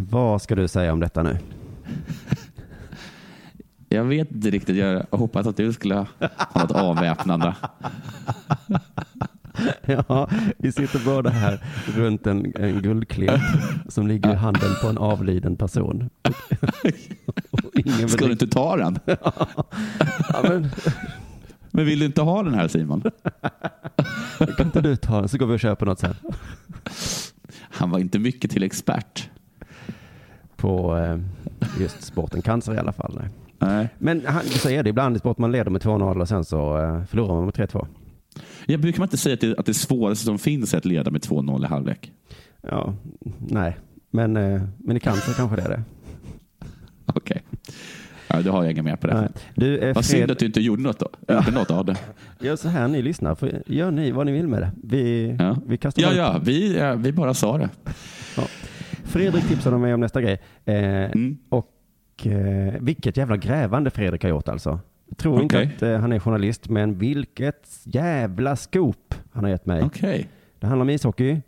[0.09, 1.37] Vad ska du säga om detta nu?
[4.03, 4.75] Jag vet inte riktigt.
[4.75, 6.05] Jag hoppas att du skulle ha
[6.55, 7.55] något avväpnande.
[9.85, 11.63] Ja, vi sitter båda här
[11.95, 13.41] runt en, en guldklint
[13.89, 16.09] som ligger i handen på en avliden person.
[17.73, 18.99] Ingen Ska du inte ta den?
[20.29, 20.69] Ja, men,
[21.71, 23.03] Men vill du inte ha den här Simon?
[24.57, 26.15] kan inte du ta den så går vi och köper något sen.
[27.59, 29.29] Han var inte mycket till expert.
[30.55, 31.19] På eh,
[31.79, 33.19] just sporten cancer i alla fall.
[33.21, 33.29] Nej.
[33.67, 33.89] Nej.
[33.97, 36.77] Men han, så är det ibland i sport, man leder med 2-0 och sen så
[36.79, 37.87] eh, förlorar man med 3-2.
[38.65, 41.11] Jag brukar man inte säga att det, att det svåraste som finns är att leda
[41.11, 42.11] med 2-0 i halvlek.
[42.61, 42.93] Ja,
[43.47, 43.77] nej.
[44.11, 45.83] Men, eh, men i cancer kanske det är det.
[47.05, 47.41] Okej.
[48.27, 49.21] Ja, då har jag inga mer på det.
[49.21, 49.29] Nej.
[49.55, 51.07] Du, eh, Vad synd att du inte gjorde något, då.
[51.33, 51.95] Gjorde något av det.
[52.39, 54.71] gör så här ni lyssnar, för gör ni vad ni vill med det.
[54.83, 57.69] Vi, Ja, vi kastar ja, bara- ja vi, eh, vi bara sa det.
[59.03, 60.41] Fredrik tipsade mig om nästa grej.
[60.65, 61.37] Eh, Mm.
[61.49, 61.65] Och
[62.25, 64.79] eh, vilket jävla grävande Fredrik har gjort alltså.
[65.09, 65.73] Jag tror inte Okej.
[65.75, 69.83] att eh, han är journalist, men vilket jävla scoop han har gett mig.
[69.83, 70.29] Okej.
[70.59, 71.41] Det handlar om ishockey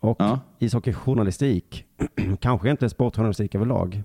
[0.00, 0.40] och Ja.
[0.58, 1.84] ishockeyjournalistik.
[2.40, 4.02] Kanske inte sportjournalistik överlag.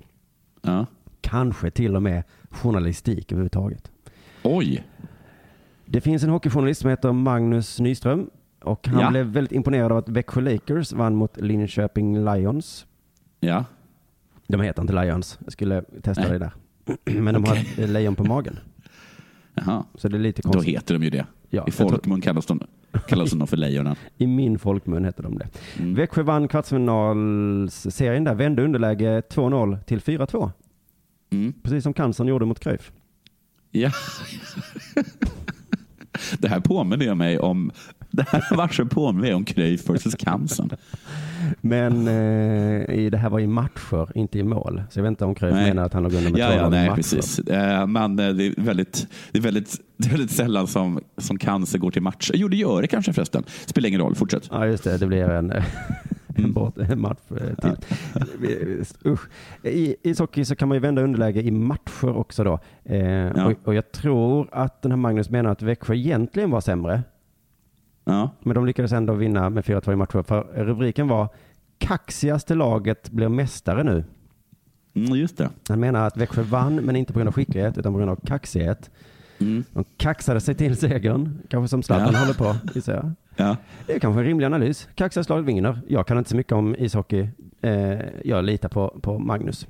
[0.61, 0.85] Ja.
[1.21, 3.91] Kanske till och med journalistik överhuvudtaget.
[4.43, 4.83] Oj.
[5.85, 8.29] Det finns en hockeyjournalist som heter Magnus Nyström
[8.63, 9.09] och han Ja.
[9.09, 12.85] blev väldigt imponerad av att Växjö Lakers vann mot Linköping Lions.
[13.39, 13.65] Ja.
[14.51, 15.39] De heter inte Lions.
[15.43, 16.31] Jag skulle testa Nej.
[16.31, 16.51] det där.
[17.21, 17.73] Men de har Okej.
[17.77, 18.59] ett lejon på magen.
[19.53, 19.83] Jaha.
[19.95, 20.75] Så det är lite Då konstigt.
[20.75, 21.25] heter de ju det.
[21.49, 22.61] Ja, I folkmun kallas de,
[23.07, 23.95] kallas de för lejonen.
[24.17, 25.47] I min folkmun heter de det.
[25.79, 25.93] Mm.
[25.95, 30.51] Växjö vann kvartsfinalserien där, vände underläge 2-0 till 4-2.
[31.29, 31.53] Mm.
[31.63, 32.91] Precis som cancern gjorde mot Cruyff.
[33.71, 33.91] Ja.
[36.39, 37.71] Det här påminner jag mig om.
[38.11, 40.69] Det här matchen påminner mig om Cruyff vs Cancern.
[41.61, 44.83] Men eh, i, det här var i matcher, inte i mål.
[44.89, 46.69] Så jag vet inte om Cruyff menar att han låg under med Ja, 2-0 ja,
[46.69, 46.95] nej, matcher.
[46.95, 47.39] precis.
[47.39, 51.37] Eh, Men eh, det är väldigt, det är väldigt, det är väldigt sällan som, som
[51.37, 52.31] cancer går till match.
[52.33, 53.43] Jo, det gör det kanske förresten.
[53.65, 54.15] Spelar ingen roll.
[54.15, 54.47] Fortsätt.
[54.51, 54.97] Ja, just det.
[54.97, 55.53] Det blir en,
[56.35, 57.77] en, bort, en match eh, till.
[59.05, 59.21] Usch.
[59.63, 62.59] I ishockey så kan man ju vända underläge i matcher också då.
[62.95, 67.03] Eh, och, och jag tror att den här Magnus menar att Växjö egentligen var sämre.
[68.03, 68.29] Ja.
[68.39, 70.23] Men de lyckades ändå vinna med 4-2 i matcher.
[70.23, 71.29] För rubriken var
[71.77, 74.03] Kaxigaste laget blir mästare nu.
[74.93, 75.49] Mm, just det.
[75.69, 78.15] Han menar att Växjö vann, men inte på grund av skicklighet, utan på grund av
[78.25, 78.89] kaxighet.
[79.39, 79.63] Mm.
[79.73, 82.19] De kaxade sig till segern, kanske som Zlatan Ja.
[82.19, 83.11] håller på, gissar jag.
[83.35, 83.57] Ja.
[83.87, 84.87] Det är kanske en rimlig analys.
[84.95, 85.79] Kaxigaste laget vinner.
[85.87, 87.27] Jag kan inte så mycket om ishockey.
[87.61, 89.67] Eh, jag litar på, på Magnus.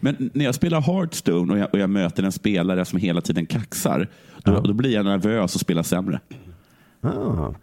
[0.00, 3.46] Men när jag spelar Hearthstone och jag, och jag möter en spelare som hela tiden
[3.46, 4.08] kaxar,
[4.44, 6.20] då, då blir jag nervös och spelar sämre.
[7.02, 7.54] Ah.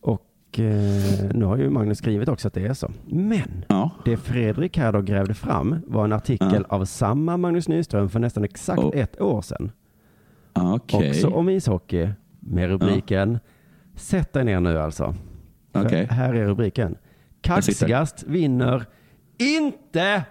[0.00, 2.90] Och eh, nu har ju Magnus skrivit också att det är så.
[3.06, 3.64] Men
[4.04, 8.44] det Fredrik här då grävde fram var en artikel av samma Magnus Nyström för nästan
[8.44, 9.72] exakt ett år sedan.
[10.52, 11.10] Okej.
[11.10, 12.08] Också om ishockey
[12.40, 13.38] med rubriken
[13.94, 15.14] Sätt dig ner nu alltså.
[15.72, 16.06] Okej.
[16.10, 16.96] Här är rubriken.
[17.40, 18.86] Kaxigast vinner
[19.38, 20.22] inte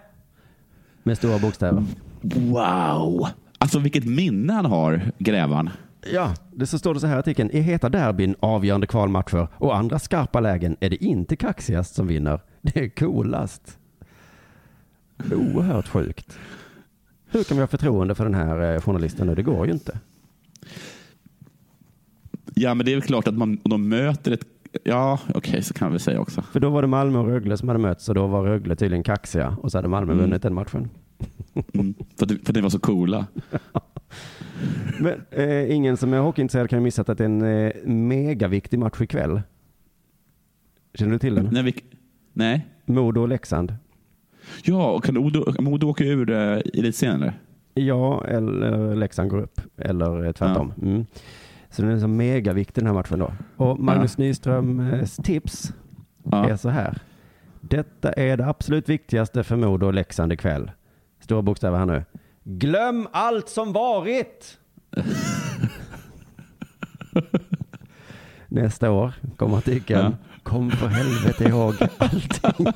[1.03, 1.83] med stora bokstäver.
[2.21, 3.27] Wow!
[3.57, 5.69] Alltså vilket minne han har, grävaren.
[6.13, 7.51] Ja, det så står det så här i artikeln.
[7.51, 12.39] I heta derbyn, avgörande kvalmatcher och andra skarpa lägen är det inte kaxigast som vinner.
[12.61, 13.77] Det är coolast.
[15.31, 16.37] Oerhört sjukt.
[17.29, 19.35] Hur kan vi ha förtroende för den här eh, journalisten nu?
[19.35, 19.99] Det går ju inte.
[22.53, 24.45] Ja, men det är väl klart att man, de möter ett...
[24.83, 26.41] Ja, okej, så kan vi säga också.
[26.41, 29.03] För då var det Malmö och Rögle som hade mötts och då var Rögle tydligen
[29.03, 30.25] kaxiga och så hade Malmö Mm.
[30.25, 30.89] vunnit den matchen.
[31.73, 33.25] Mm, för, att, för att ni var så coola.
[34.99, 38.79] Men eh, ingen som är hockeyintresserad kan ju missa att det är en eh, megaviktig
[38.79, 39.41] match ikväll.
[40.93, 41.49] Känner du till den?
[41.51, 41.75] Nej, vi,
[42.33, 42.67] nej.
[42.85, 43.75] Modo och Leksand.
[44.63, 47.33] Ja, och kan Modo, Modo åka ur uh, elitserien eller?
[47.73, 49.61] Ja, eller Leksand går upp.
[49.77, 50.73] Eller eh, tvärtom.
[50.81, 51.05] Mm.
[51.69, 53.33] Så den är så megaviktig den här matchen då.
[53.55, 55.73] Och Magnus Nyströms tips
[56.31, 56.97] är så här.
[57.61, 60.71] Detta är det absolut viktigaste för Modo och Leksand ikväll.
[61.19, 62.03] Stora bokstäver här nu.
[62.49, 64.57] Glöm allt som varit!
[68.47, 70.15] Nästa år kommer artikeln.
[70.43, 72.73] Kom för helvete ihåg allting.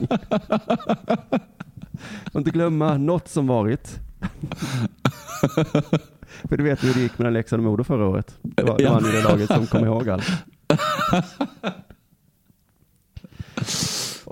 [2.32, 3.99] Får inte glömma något som varit.
[6.49, 8.38] För du vet hur det gick mellan Leksand och Modo förra året.
[8.41, 10.32] Det var, det var ju det laget som kom ihåg allt.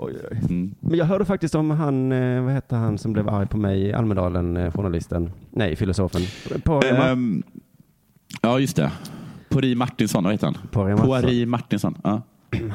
[0.02, 0.38] Oj, oj.
[0.80, 3.80] Men jag hörde faktiskt om han, eh, vad hette han som blev arg på mig
[3.82, 6.20] i Almedalen, eh, journalisten, nej filosofen,
[6.64, 7.42] på Ehm,
[8.42, 8.92] ja, just det.
[9.48, 10.56] Pori Martinsson, vad heter han?
[10.70, 11.48] Poiri Martinsson.
[11.50, 11.94] Martinsson.
[12.04, 12.22] Ja.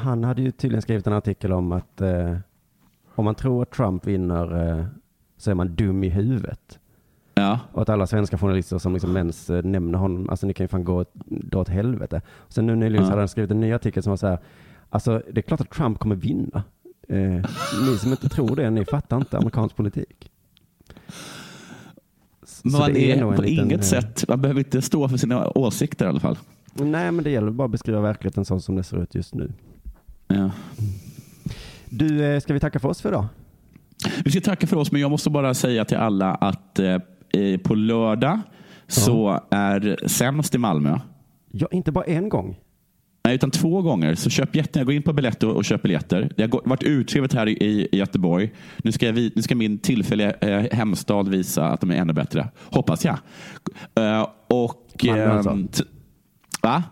[0.01, 2.35] Han hade ju tydligen skrivit en artikel om att eh,
[3.15, 4.85] om man tror att Trump vinner eh,
[5.37, 6.79] så är man dum i huvudet.
[7.35, 7.59] Ja.
[7.71, 10.67] Och att alla svenska journalister som liksom ens eh, nämner honom, alltså ni kan ju
[10.67, 12.21] fan gå dra åt helvete.
[12.49, 13.11] Sen nu nyligen så Ja.
[13.11, 14.39] hade han skrivit en ny artikel som var så här,
[14.89, 16.63] alltså det är klart att Trump kommer vinna.
[17.09, 17.45] Eh,
[17.89, 20.31] ni som inte tror det, ni fattar inte amerikansk politik.
[22.63, 25.17] Men Så man är, en på liten, inget eh, sätt, man behöver inte stå för
[25.17, 26.37] sina åsikter i alla fall.
[26.73, 29.51] Nej, men det gäller bara att beskriva verkligheten så som det ser ut just nu.
[30.27, 30.51] Ja.
[31.89, 33.25] Du, eh, ska vi tacka för oss för idag?
[34.25, 36.97] Vi ska tacka för oss, men jag måste bara säga till alla att eh,
[37.63, 38.39] på lördag
[38.87, 40.99] så är Sämst i Malmö.
[41.51, 42.59] Ja, inte bara en gång.
[43.25, 44.15] Nej, utan två gånger.
[44.15, 46.29] Så köp jättegärna, gå in på Biletto och, och köp biljetter.
[46.37, 48.53] Det har varit utskrivet här i, i Göteborg.
[48.77, 52.13] Nu ska, jag, vi- nu ska min tillfälliga eh, hemstad visa att de är ännu
[52.13, 52.47] bättre.
[52.63, 53.17] Hoppas jag.
[53.95, 55.05] Eh, och...
[55.05, 55.49] Malmö alltså.
[55.49, 55.67] ehm,
[56.61, 56.83] va?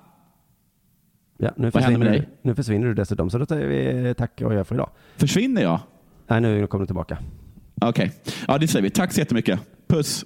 [1.38, 2.20] Ja, nu Vad händer med försvinner, dig?
[2.44, 4.90] du, nu försvinner du dessutom, så då säger vi tack och jag för idag.
[5.18, 5.80] Försvinner jag?
[6.28, 7.18] Nej, nu kommer du tillbaka.
[7.82, 8.12] Okej.
[8.48, 8.90] Ja, det säger vi.
[8.90, 9.60] Tack så jättemycket.
[9.88, 10.26] Puss.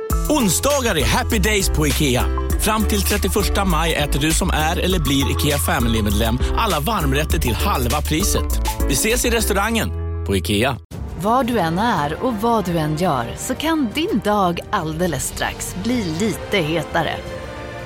[0.31, 2.23] Onsdagar är happy days på IKEA.
[2.59, 3.33] Fram till 31
[3.67, 8.45] maj äter du som är eller blir IKEA Family-medlem alla varmrätter till halva priset.
[8.87, 9.89] Vi ses i restaurangen
[10.25, 10.77] på IKEA.
[11.21, 15.75] Var du än är och vad du än gör så kan din dag alldeles strax
[15.83, 17.15] bli lite hetare.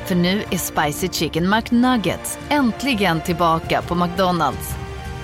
[0.06, 4.76] För nu är Spicy Chicken McNuggets äntligen tillbaka på McDonalds.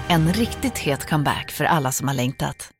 [0.07, 2.71] En riktigt het comeback för alla som har längtat.